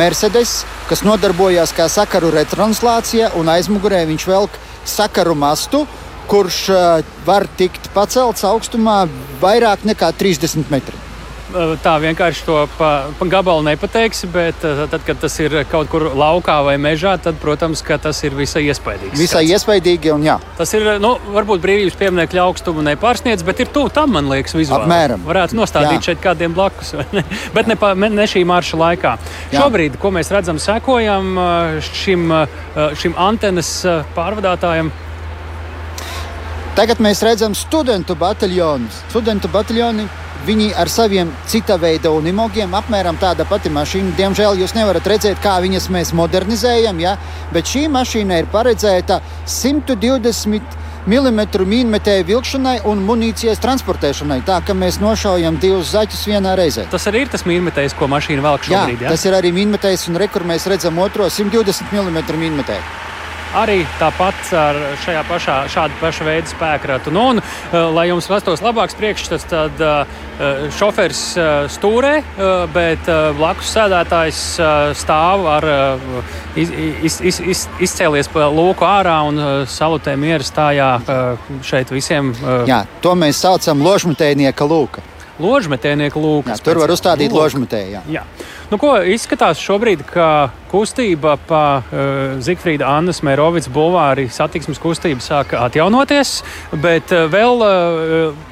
[0.00, 5.82] Mercedes, kas nodarbojas kā sakaru retranslācija, un aizmugurē viņš velk sakaru mastu,
[6.30, 9.04] kurš uh, var tikt pacelts augstumā
[9.42, 11.05] vairāk nekā 30 metri.
[11.56, 15.88] Uh, Tā vienkārši to pa, pa gabalu nepateiksi, bet uh, tad, kad tas ir kaut
[15.92, 19.16] kur laukā vai mežā, tad, protams, tas ir visai iespaidīgs.
[19.16, 19.54] Visai skats.
[19.54, 24.12] iespaidīgi, un jā, Tas ir, nu, varbūt brīvības pieminiekļa augstumu nepārsniedz, bet ir tuvu tam,
[24.16, 24.84] man liekas, vizuāli.
[24.84, 25.24] Apmēram.
[25.28, 26.04] Varētu nostādīt Jā.
[26.10, 27.24] šeit kādiem blakus, ne?
[27.56, 29.16] bet ne, pa, ne šī marša laikā.
[29.52, 29.62] Jā.
[29.62, 32.28] Šobrīd, ko mēs redzam, sekojam uh, šim,
[33.00, 33.72] šim antenas
[34.16, 34.92] pārvadātājam.
[36.76, 38.98] Tagad mēs redzam studentu bataljonus.
[39.08, 40.02] Studentu bataljoni
[40.44, 44.12] viņi ar saviem cita veida unimogiem, apmēram tāda pati mašīna.
[44.18, 47.14] Diemžēl jūs nevarat redzēt, kā viņas mēs modernizējam, ja?
[47.54, 50.76] bet šī mašīna ir paredzēta 120
[51.08, 51.40] mm
[51.72, 54.42] mīnmetēju vilkšanai un munīcijas transportēšanai.
[54.44, 56.84] Tā kā mēs nošaujam divus zaķus vienā reizē.
[56.92, 59.08] Tas arī ir tas mīnmetējs, ko mašīna velk Jā, šobrīd.
[59.08, 59.16] Ja?
[59.16, 63.05] tas ir arī mīnmetējs, un rekur mēs redzam otro 120 mm mīnmetēju.
[63.56, 67.12] Arī tāpat ar šajā pašā, šādu pašu veidu spēkratu.
[67.14, 70.18] Nu, un, uh, lai jums rastos labāks priekšstats, tad uh,
[70.76, 72.18] šoferis uh, stūrē,
[72.74, 74.40] bet blakus sēdētājs
[75.00, 75.66] stāv ar
[76.60, 76.68] iz,
[77.08, 79.40] iz, iz, iz, izcēlies pa lūku ārā un
[79.70, 80.90] salutē mieru stājā
[81.64, 82.34] šeit visiem
[82.68, 85.04] Jā, to mēs saucam ložmetējnieka lūka.
[85.42, 86.50] Ložmetēnieku lūku.
[86.50, 87.92] Jā, tur var uzstādīt ložmetēju.
[87.96, 88.02] jā.
[88.10, 88.24] Jā.
[88.70, 95.54] Nu, ko izskatās šobrīd, ka kustība pa uh, Zifrīda Annas Mērovics bulvāri satiksmes kustība sāk
[95.58, 96.40] atjaunoties,
[96.82, 98.44] bet uh, vēl uh,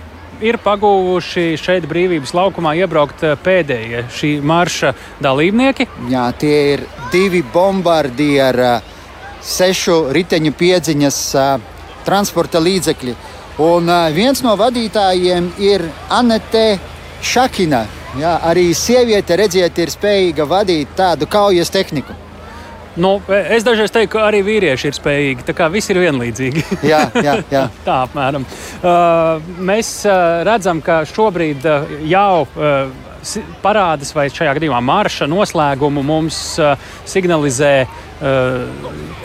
[0.45, 5.89] ir pagūvuši šeit brīvības laukumā iebraukt uh, pēdējie šī marša dalībnieki.
[6.13, 8.91] Jā, tie ir divi bombardi ar uh,
[9.45, 11.71] sešu riteņu piedziņas uh,
[12.05, 13.17] transporta līdzekļi.
[13.63, 16.81] Un viens no vadītājiem ir Anete
[17.23, 17.85] Šakina.
[18.19, 22.15] Jā, arī sieviete, redziet, ir spējīga vadīt tādu kaujas tehniku.
[22.97, 25.47] Nu, es dažreiz teiktu, ka arī vīrieši ir spējīgi.
[25.49, 26.63] Tā kā viss ir vienlīdzīgi.
[26.93, 27.65] jā, jā, jā.
[27.87, 28.47] Tā apmēram.
[28.47, 32.95] Uh, mēs uh, redzam, ka šobrīd uh, jau uh,
[33.65, 36.79] parādas, vai šajā gadījumā marša noslēgumu mums uh,
[37.11, 37.75] signalizē.
[38.23, 39.24] Uh,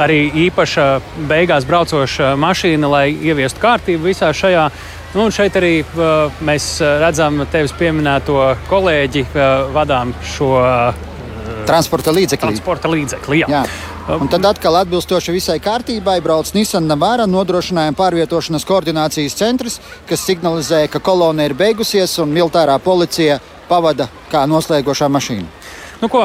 [0.00, 0.86] arī īpaša
[1.28, 4.66] beigās braucoša mašīna, lai ieviestu kārtību visā šajā.
[5.12, 8.38] Nu, šeit arī uh, mēs redzam tevis pieminēto
[8.70, 11.10] kolēģi, uh, vadām šo uh,
[11.68, 12.48] transporta līdzekli.
[12.48, 13.50] Transporta līdzekli jā.
[13.52, 13.64] Jā.
[14.16, 19.78] Un tad atkal atbilstoši visai kārtībai brauc Nissan Navāra nodrošinājuma pārvietošanas koordinācijas centrs,
[20.08, 23.38] kas signalizē, ka kolona ir beigusies un militārā policija
[23.68, 25.61] pavada kā noslēgošā mašīna.
[26.02, 26.24] Nu, ko,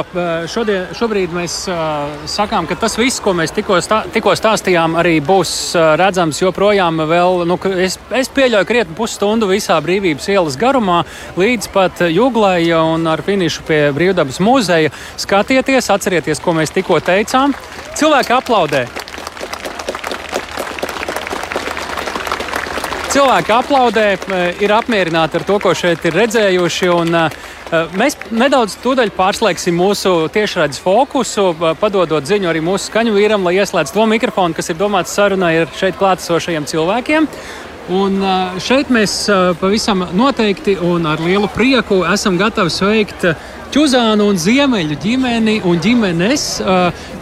[0.50, 5.20] šodien, šobrīd mēs uh, sakām, ka tas viss, ko mēs tikko, stā, tikko stāstījām, arī
[5.22, 6.98] būs uh, redzams joprojām.
[7.06, 11.04] Vēl, nu, es, es pieļauju krietni pusstundu visā brīvības ielas garumā,
[11.38, 14.90] līdz pat Juglai un ar finišu pie Brīvdabas muzeja.
[15.14, 17.54] Skatieties, atcerieties, ko mēs tikko teicām.
[18.02, 18.88] Cilvēki aplaudē!
[23.08, 24.06] Cilvēki aplaudē,
[24.60, 26.90] ir apmierināti ar to, ko šeit ir redzējuši.
[26.92, 27.16] Un,
[27.96, 33.96] mēs nedaudz tūdaļ pārslēgsim mūsu tiešraides fokusu, padodot ziņu arī mūsu skaņu vīram, lai ieslēdz
[33.96, 37.32] to mikrofonu, kas ir domāts sarunai ar šeit klātesošajiem cilvēkiem.
[37.96, 38.20] Un
[38.60, 39.16] šeit mēs
[39.62, 43.30] pavisam noteikti un ar lielu prieku esam gatavi sveikt
[43.72, 46.50] Čuzānu un Ziemeļu ģimeni un ģimenes.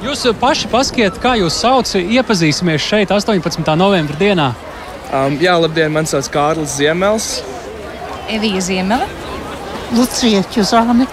[0.01, 3.75] Jūs paši paskiet, kā jūs sauc, iepazīsimies šeit 18.
[3.77, 4.55] novembra dienā.
[5.15, 7.37] Um, jā, labdien, man sauc Kārlis Ziemels.
[8.31, 9.05] Evija Ziemele.
[9.95, 11.05] Lucija Čuzāne.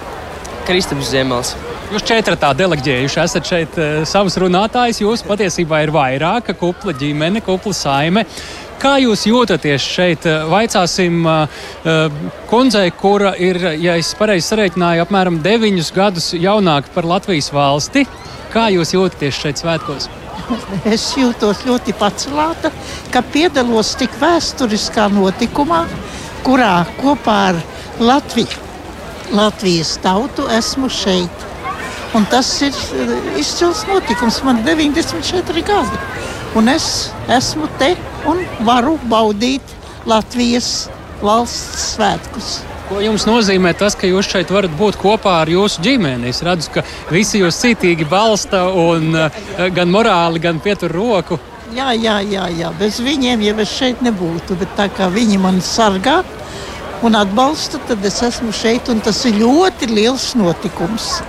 [0.66, 1.52] Kristaps Ziemels.
[1.92, 5.02] Jūs četratā deleģējuši esat šeit uh, savus runātājus.
[5.04, 8.24] Jūs patiesībā ir vairāka kupla ģimene, kupla saime.
[8.82, 10.26] Kā jūs jūtaties šeit?
[10.26, 12.16] Eh, vaicāsim uh,
[12.50, 18.02] kundzei, kura ir, ja es pareizi sareiķināju, apmēram deviņus gadus jaunāka par Latvijas valsti.
[18.50, 20.10] Kā jūs jūtaties šeit svētkos?
[20.94, 22.72] Es jūtos ļoti pacelāta,
[23.12, 25.84] ka piedalos tik vēsturiskā notikumā,
[26.46, 27.62] kurā kopā ar
[28.02, 28.62] Latviju
[29.32, 31.44] Latvijas tautu, esmu šeit.
[32.12, 34.42] Un tas ir eh, izcils notikums.
[34.44, 36.00] Man ir 94 gadi.
[36.56, 36.88] Un es
[37.32, 37.94] esmu te
[38.28, 39.72] un varu baudīt
[40.04, 40.90] Latvijas
[41.22, 42.58] valsts svētkus.
[42.92, 46.28] Ko jums nozīmē tas, ka jūs šeit varat būt kopā ar jūsu ģimeni?
[46.28, 49.38] Es redzu, ka visi jūs citīgi balsta un uh,
[49.72, 51.38] gan morāli, gan pietur roku.
[51.72, 52.68] Jā, jā, jā, jā.
[52.76, 54.58] bez viņiem jau es šeit nebūtu.
[54.60, 56.18] Bet tā kā viņi man sargā,
[57.00, 61.22] un atbalsta, tad es esmu šeit, un tas ir ļoti liels notikums.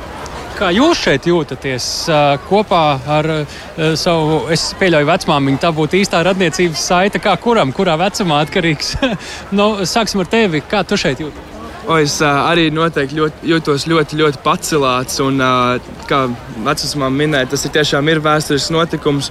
[0.59, 2.83] Kā jūs šeit jūtaties uh, kopā
[3.21, 3.57] ar uh,
[3.95, 5.63] savu, es pieļauju, vecmāmiņu?
[5.63, 8.97] Tā būtu īstā radniecības saite, kā kuram, kurā vecumā atkarīgs.
[9.57, 10.65] nu, sāksim ar tevi.
[10.67, 11.52] Kā tu šeit jūties?
[11.83, 15.19] O, es uh, arī noteikti ļoti, jūtos ļoti, ļoti pacelāts.
[15.23, 16.25] Un, uh, kā
[16.63, 19.27] vecumā minēja, tas ir tiešām ir vēsturisks notikums.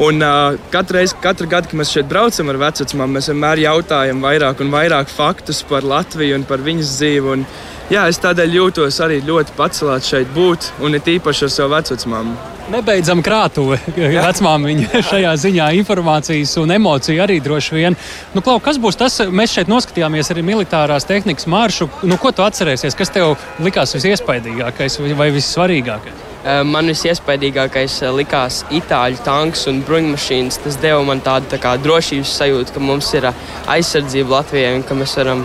[0.00, 4.24] Un, uh, katru, reizi, katru gadu, kad mēs šeit braucam ar vecumā, mēs vienmēr jautājam
[4.24, 7.34] vairāk un vairāk faktus par Latviju un par viņas dzīvi.
[7.36, 7.44] Un,
[7.90, 12.38] jā, es tādēļ jūtos arī ļoti pacelāts šeit būt, un it īpaši ar savu vecumāmu.
[12.70, 17.98] Nebeidzam krātuve vecmāmiņa šajā ziņā informācijas un emociju arī droši vien.
[18.34, 19.18] Nu, Klau, kas būs tas?
[19.26, 21.90] Mēs šeit noskatījāmies arī militārās tehnikas maršu.
[22.06, 22.94] Nu, ko tu atcerēsies?
[22.98, 23.34] Kas tev
[23.64, 26.26] likās visiespaidīgākais vai vissvarīgākais?
[26.64, 30.62] Man visiespaidīgākais likās itāļu tanks un bruņmašīnas.
[30.64, 33.28] Tas deva man tādu tā kā, drošības sajūtu, ka mums ir
[33.68, 35.44] aizsardzība Latvijai un ka mēs varam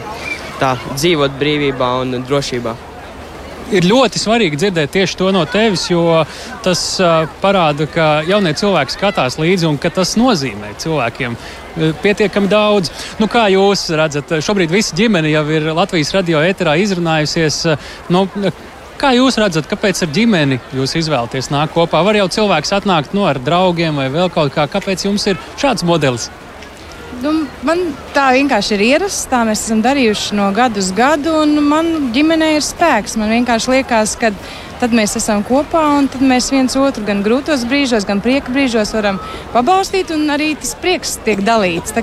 [0.60, 2.76] tā, dzīvot brīvībā un drošībā.
[3.74, 6.20] Ir ļoti svarīgi dzirdēt tieši to no tevis, jo
[6.64, 6.82] tas
[7.42, 11.38] parāda, ka jaunie cilvēki skatās līdzi un ka tas nozīmē cilvēkiem
[12.04, 12.92] pietiekami daudz.
[13.18, 17.64] Nu, kā jūs redzat, šobrīd visa ģimene jau ir Latvijas radio eterā izrunājusies.
[18.14, 18.28] Nu,
[18.96, 22.00] Kā jūs redzat, kāpēc ar ģimeni jūs izvēlaties nākt kopā?
[22.08, 24.70] Var jau cilvēks atnākt no nu, ar draugiem vai vēl kaut kā.
[24.72, 26.30] Kāpēc jums ir šāds modelis?
[27.26, 27.32] Nu,
[27.66, 27.80] man
[28.14, 29.26] tā vienkārši ir ierasts.
[29.32, 33.18] Tā mēs esam darījuši no gada uz gadu, un man ģimenē ir spēks.
[33.18, 34.30] Man vienkārši liekas, ka
[34.82, 38.94] tad mēs esam kopā, un tad mēs viens otru gan grūtos brīžos, gan prieka brīžos
[38.94, 39.18] varam
[39.56, 41.98] pabalstīt, un arī tas prieks tiek dalīts.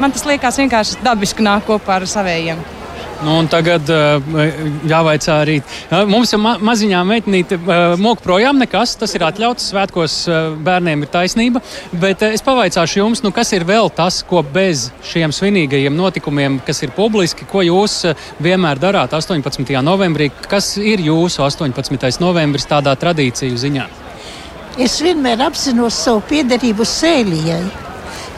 [0.00, 2.64] Man tas liekas vienkārši dabiski nāk kopā ar saviem.
[3.20, 4.22] Nu, tagad uh,
[4.88, 5.58] jāvaicā arī.
[5.90, 9.66] Uh, mums ir ma maziņā meitenīte, uh, mok projām nekas, tas ir atļauts.
[9.74, 11.60] Svētkos uh, bērniem ir taisnība.
[11.92, 16.56] Bet uh, es pavaicāšu jums, nu, kas ir vēl tas, ko bez šiem svinīgajiem notikumiem,
[16.64, 19.68] kas ir publiski, ko jūs uh, vienmēr darāt 18.
[19.84, 20.30] novembrī?
[20.48, 22.08] Kas ir jūsu 18.
[22.24, 23.86] novembris tādā tradīciju ziņā?
[24.80, 27.89] Es vienmēr apzinos savu piederību sēlijai.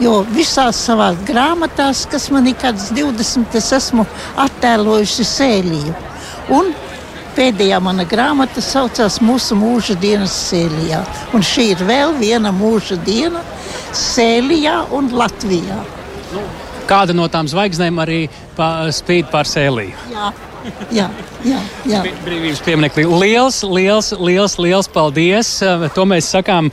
[0.03, 4.03] Jo visās savās grāmatās, kas man ir kādas 20, es esmu
[4.43, 5.93] attēlojusi sēliju.
[6.51, 6.73] Un
[7.37, 11.03] pēdējā mana grāmata saucās Mūsu mūža dienas Sēlijā.
[11.33, 13.41] Un šī ir vēl viena mūža diena
[13.95, 15.79] Sēlijā un Latvijā.
[16.33, 16.43] Nu,
[16.89, 18.25] kāda no tām zvaigznēm arī
[18.57, 19.95] pa, spīd pār Sēliju?
[20.11, 20.33] Jā.
[20.93, 21.07] Jā,
[21.43, 21.59] jā,
[21.89, 22.01] jā.
[22.23, 23.05] Brīvības piemineklī.
[23.09, 25.49] Liels, liels, liels, liels paldies!
[25.95, 26.69] To mēs sakām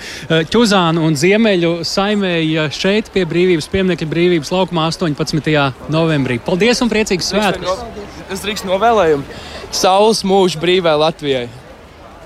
[0.52, 5.54] Čuzānu un Ziemeļu saimēja šeit pie Brīvības pieminekļa Brīvības laukumā 18.
[5.92, 6.38] novembrī.
[6.46, 7.86] Paldies un priecīgs svētkus!
[8.30, 9.26] Es drīkst novēlējumu
[9.74, 11.48] saules mūžu brīvai Latvijai.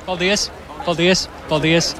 [0.05, 0.51] Paldies!
[0.85, 1.29] Paldies!
[1.49, 1.95] paldies.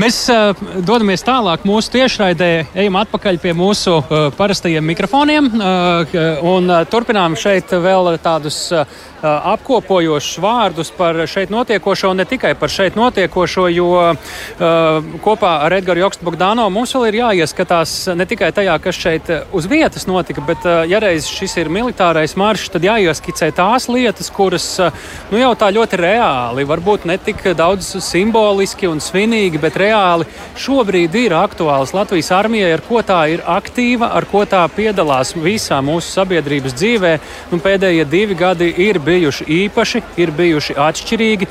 [0.00, 2.46] Mēs uh, dodamies tālāk mūsu tiešraidē,
[2.78, 6.14] ejam atpakaļ pie mūsu uh, parastajiem mikrofoniem uh,
[6.48, 8.62] un uh, turpinām šeit vēl tādus.
[8.72, 8.86] Uh,
[9.22, 15.74] apkopojošus vārdus par šeit notiekošo, un ne tikai par šeit notiekošo, jo uh, kopā ar
[15.76, 20.44] Edgars Jokstu Bogdāno mums vēl ir jāieskatās ne tikai tajā, kas šeit uz vietas notika,
[20.46, 24.94] bet, uh, ja reiz šis ir militārais maršs, tad jāieskicē tās lietas, kuras uh,
[25.30, 30.28] nu, jau tā ļoti reāli, varbūt ne tik daudz simboliski un svinīgi, bet reāli
[30.60, 35.80] šobrīd ir aktuāls Latvijas armijai, ar ko tā ir aktīva, ar ko tā piedalās visā
[35.84, 37.14] mūsu sabiedrības dzīvē.
[37.52, 41.50] Nu, pēdējie divi gadi ir bijuši bijuši īpaši, ir bijuši atšķirīgi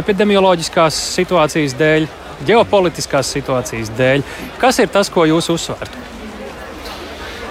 [0.00, 2.06] epidemioloģiskās situācijas dēļ,
[2.46, 4.24] ģeopolitiskās situācijas dēļ.
[4.62, 6.06] Kas ir tas, ko jūs uzsvērtu?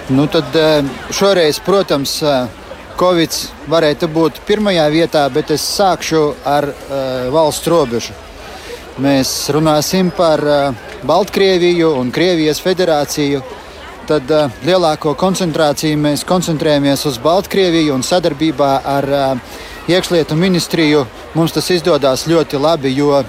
[0.09, 0.79] Nu, tad eh,
[1.13, 2.47] šoreiz, protams, eh,
[2.99, 3.35] Covid
[3.71, 8.11] varētu būt pirmajā vietā, bet es sākšu ar uh, valsts robežu.
[8.99, 13.39] Mēs runāsim par uh, Baltkrieviju un Krievijas federāciju.
[14.09, 21.03] Tad uh, lielāko koncentrāciju mēs koncentrējamies uz Baltkrieviju un sadarbībā ar uh, iekšlietu ministriju.
[21.37, 23.19] Mums tas izdodas ļoti labi, jo,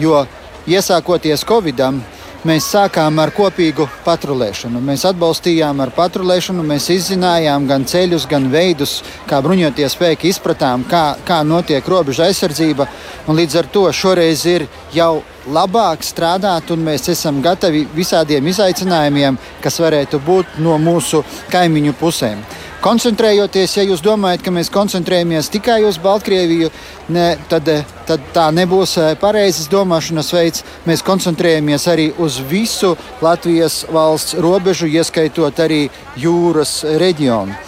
[0.00, 0.22] jo
[0.64, 2.00] iesākoties Covidam,
[2.48, 4.80] mēs sākām ar kopīgu patrulēšanu.
[4.84, 11.04] Mēs atbalstījām ar patrulēšanu, mēs izzinājām gan ceļus, gan veidus, kā bruņotie spēki izpratām, kā,
[11.26, 12.88] kā notiek robeža aizsardzība.
[13.28, 19.80] Līdz ar to šoreiz ir jau labāk strādāt, un mēs esam gatavi visādiem izaicinājumiem, kas
[19.82, 22.42] varētu būt no mūsu kaimiņu pusēm.
[22.80, 26.70] Koncentrējoties, ja jūs domājat, ka mēs koncentrējamies tikai uz Baltkrieviju,
[27.12, 27.68] ne, tad,
[28.08, 30.64] tad tā nebūs eh, pareizs domāšanas veids.
[30.88, 35.82] Mēs koncentrējamies arī uz visu Latvijas valsts robežu, ieskaitot arī
[36.16, 37.58] jūras reģionu.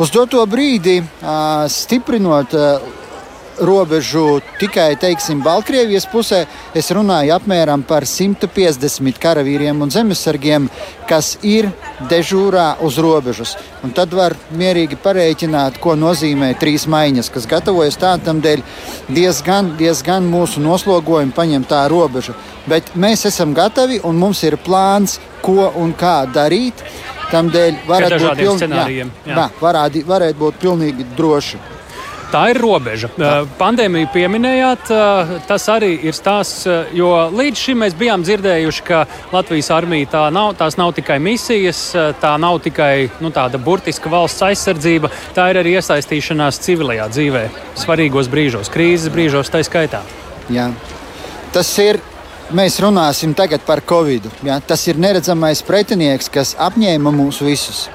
[0.00, 0.98] Uz doto brīdi,
[1.68, 2.54] stiprinot
[3.60, 6.44] robežu tikai teiksim, Baltkrievijas pusē,
[6.76, 10.68] es runāju apmēram par 150 karavīriem un zemesargiem,
[11.08, 11.70] kas ir
[12.10, 13.56] dežūrā uz robežas.
[13.84, 18.64] Un tad var mierīgi pareiķināt, ko nozīmē trīs maiņas, kas gatavojas tādam dēļ
[19.12, 22.36] diezgan, diezgan mūsu noslogojumu paņem tā robeža.
[22.70, 26.84] Bet mēs esam gatavi un mums ir plāns, ko un kā darīt.
[27.30, 28.72] Tam dēļ varētu būt, piln...
[28.74, 29.50] jā, jā.
[29.60, 31.60] Varētu, varētu būt pilnīgi droši.
[32.30, 33.10] Tā ir robeža.
[33.16, 33.30] Tā.
[33.58, 34.90] Pandēmiju pieminējāt,
[35.48, 36.62] tas arī ir stāsts,
[36.94, 39.02] jo līdz šim mēs bijām dzirdējuši, ka
[39.32, 41.80] Latvijas armija tā nav, tās nav tikai misijas,
[42.22, 47.44] tā nav tikai nu, tāda burtiska valsts aizsardzība, tā ir arī iesaistīšanās civilajā dzīvē,
[47.82, 50.04] svarīgos brīžos, krīzes brīžos, tā skaitā.
[50.50, 50.70] Jā.
[51.50, 51.98] Tas ir
[52.54, 54.26] mēs runāsim tagad par Covid.
[54.46, 54.60] Ja?
[54.62, 57.88] Tas ir neredzamais pretinieks, kas apņēma mūs visus.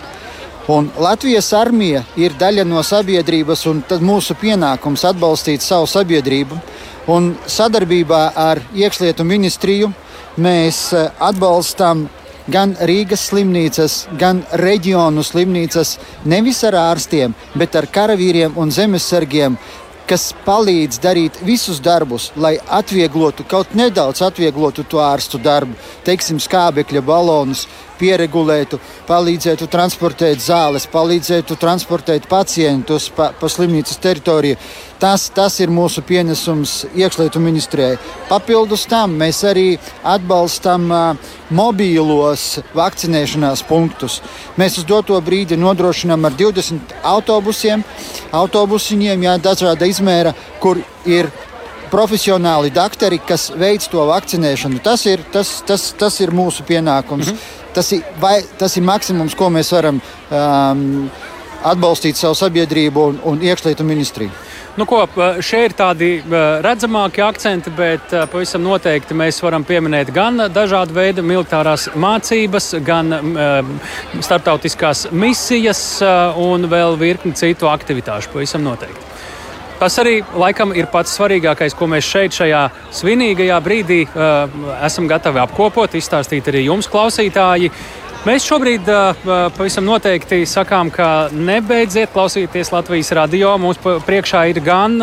[0.68, 6.57] Un Latvijas armija ir daļa no sabiedrības, un mūsu pienākums atbalstīt savu sabiedrību.
[7.13, 9.91] Un sadarbībā ar iekšlietu ministriju
[10.41, 12.07] mēs e, atbalstām
[12.49, 19.59] gan Rīgas slimnīcas, gan reģionu slimnīcas nevis ar ārstiem, bet ar karavīriem un zemesargiem,
[20.09, 27.01] kas palīdz darīt visus darbus, lai atvieglotu, kaut nedaudz atvieglotu to ārstu darbu, teiksim, skābekļa
[27.05, 27.66] balonus,
[28.00, 34.58] pieregulētu, palīdzētu transportēt zāles, palīdzētu transportēt pacientus pa, pa slimnīcas teritoriju.
[35.00, 37.98] Tas, tas ir mūsu pienesums iekšlietu ministrijai.
[38.30, 39.66] Papildus tam mēs arī
[40.08, 44.22] atbalstam uh, mobīlos vakcinēšanās punktus.
[44.60, 47.84] Mēs uz doto brīdi nodrošinām ar 20 autobusiem,
[48.36, 50.34] autobusiņiem, jā, dažāda izmēra,
[50.64, 51.30] kur ir
[51.91, 54.82] profesionāli doktori, kas veic to vakcinēšanu.
[54.84, 57.32] Tas ir, tas, tas, tas ir mūsu pienākums.
[57.32, 57.64] Mm -hmm.
[57.76, 60.84] Tas ir, vai, tas ir maksimums, ko mēs varam um,
[61.65, 64.32] atbalstīt savu sabiedrību un, un iekšlietu ministriju.
[64.76, 65.05] Nu, ko,
[65.39, 66.09] šie ir tādi
[66.63, 73.15] redzamāki akcenti, bet pavisam noteikti mēs varam pieminēt gan dažādu veidu militārās mācības, gan
[74.19, 75.82] starptautiskās misijas
[76.43, 78.34] un vēl virkni citu aktivitāšu.
[78.36, 79.14] Pavisam noteikti.
[79.86, 82.62] Tas arī laikam ir pats svarīgākais, ko mēs šeit, šajā
[82.98, 87.70] svinīgajā brīdī, uh, esam gatavi apkopot, izstāstīt arī jums, klausītāji.
[88.26, 88.88] Mēs šobrīd
[89.53, 93.51] pavisam noteikti sakām, ka nebeidziet klausīties Latvijas radio.
[93.61, 94.95] Mums priekšā ir gan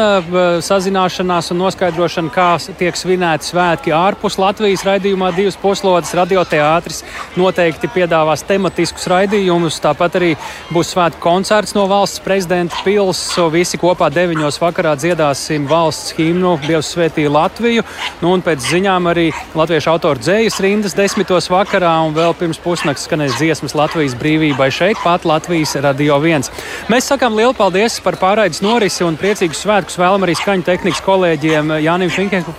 [0.66, 2.48] sazināšanās un noskaidrošana, kā
[2.80, 6.10] tiek svinēti svētki ārpus Latvijas raidījumā divas puslodes.
[6.18, 7.04] Radioteātris
[7.38, 9.78] noteikti piedāvās tematiskus raidījumus.
[9.86, 10.32] Tāpat arī
[10.74, 13.22] būs svētku koncerts no valsts prezidenta pils.
[13.54, 17.86] Visi kopā deviņos vakarā dziedāsim valsts himnu Dievs svētī Latviju.
[18.18, 23.11] Nu, un pēc ziņām arī latviešu autoru dzējas rindas desmitos vakarā un vēl pirms pusnakts
[23.12, 26.48] skanēs dziesmas Latvijas brīvībai šeit, pat Latvijas radio viens.
[26.88, 31.74] Mēs sakām lielu paldies par pārraides norisi un priecīgus svētkus vēlam arī skaņu tehnikas kolēģiem
[31.84, 32.12] Jānim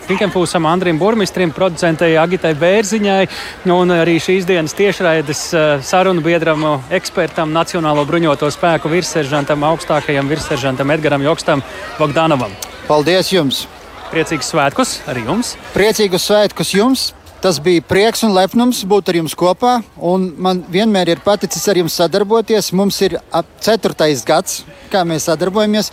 [0.05, 3.23] Finkenfūsam, Andrim Burmistrim, producentei Agitai Bērziņai
[3.73, 10.93] un arī šīs dienas tiešraides eh, sarunu biedram, ekspertam, Nacionālo bruņoto spēku virsseržantam, augstākajam virsseržantam
[10.93, 11.65] Edgaram Jokstam
[11.97, 12.53] Bogdanovam.
[12.85, 13.65] Paldies jums!
[14.13, 15.55] Priecīgus svētkus arī jums!
[15.73, 17.09] Priecīgus svētkus jums!
[17.43, 19.73] Tas bija prieks un lepnums būt ar jums kopā.
[19.99, 22.69] Man vienmēr ir paticis ar jums sadarboties.
[22.71, 25.91] Mums ir ap ceturtais gads, kā mēs sadarbojamies.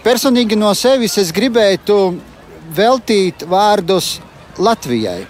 [0.00, 1.98] Personīgi no sevis es gribētu
[2.72, 4.14] veltīt vārdus
[4.56, 5.26] Latvijai.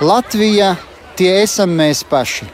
[0.00, 0.72] Latvija
[1.18, 2.48] tie esam mēs paši.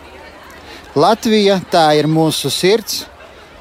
[0.98, 3.04] Latvija tā ir mūsu sirds,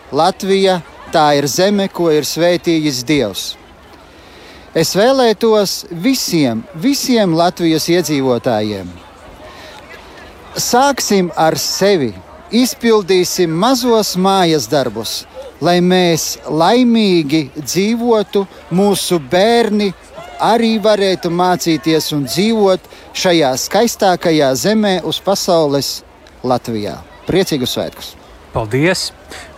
[0.09, 0.79] Latvija
[1.13, 3.43] tā ir zeme, ko ir svētījis Dievs.
[4.77, 8.89] Es vēlētos visiem, visiem Latvijas iedzīvotājiem.
[10.59, 12.11] Sāksim ar sevi,
[12.53, 15.23] izpildīsim mazos mājas darbus,
[15.61, 19.89] lai mēs laimīgi dzīvotu, mūsu bērni
[20.39, 22.85] arī varētu mācīties un dzīvot
[23.17, 26.03] šajā skaistākajā zemē uz pasaules
[26.45, 26.99] Latvijā.
[27.25, 28.13] Priecīgus svētkus!
[28.53, 29.09] Paldies!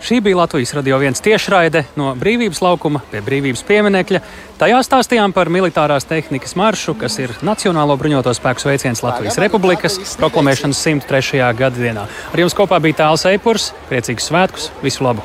[0.02, 4.22] Šī bija Latvijas radio viens tiešraide no brīvības laukuma pie brīvības pieminekļa.
[4.62, 10.82] Tajā stāstījām par militārās tehnikas maršu, kas ir Nacionālo bruņoto spēku sveiciens Latvijas Republikas proklamēšanas
[10.88, 11.40] 103.
[11.62, 12.08] gadadienā.
[12.32, 13.72] Ar jums kopā bija Tāls Eipurs.
[13.90, 14.70] Priecīgus svētkus!
[14.82, 15.24] Visu labu!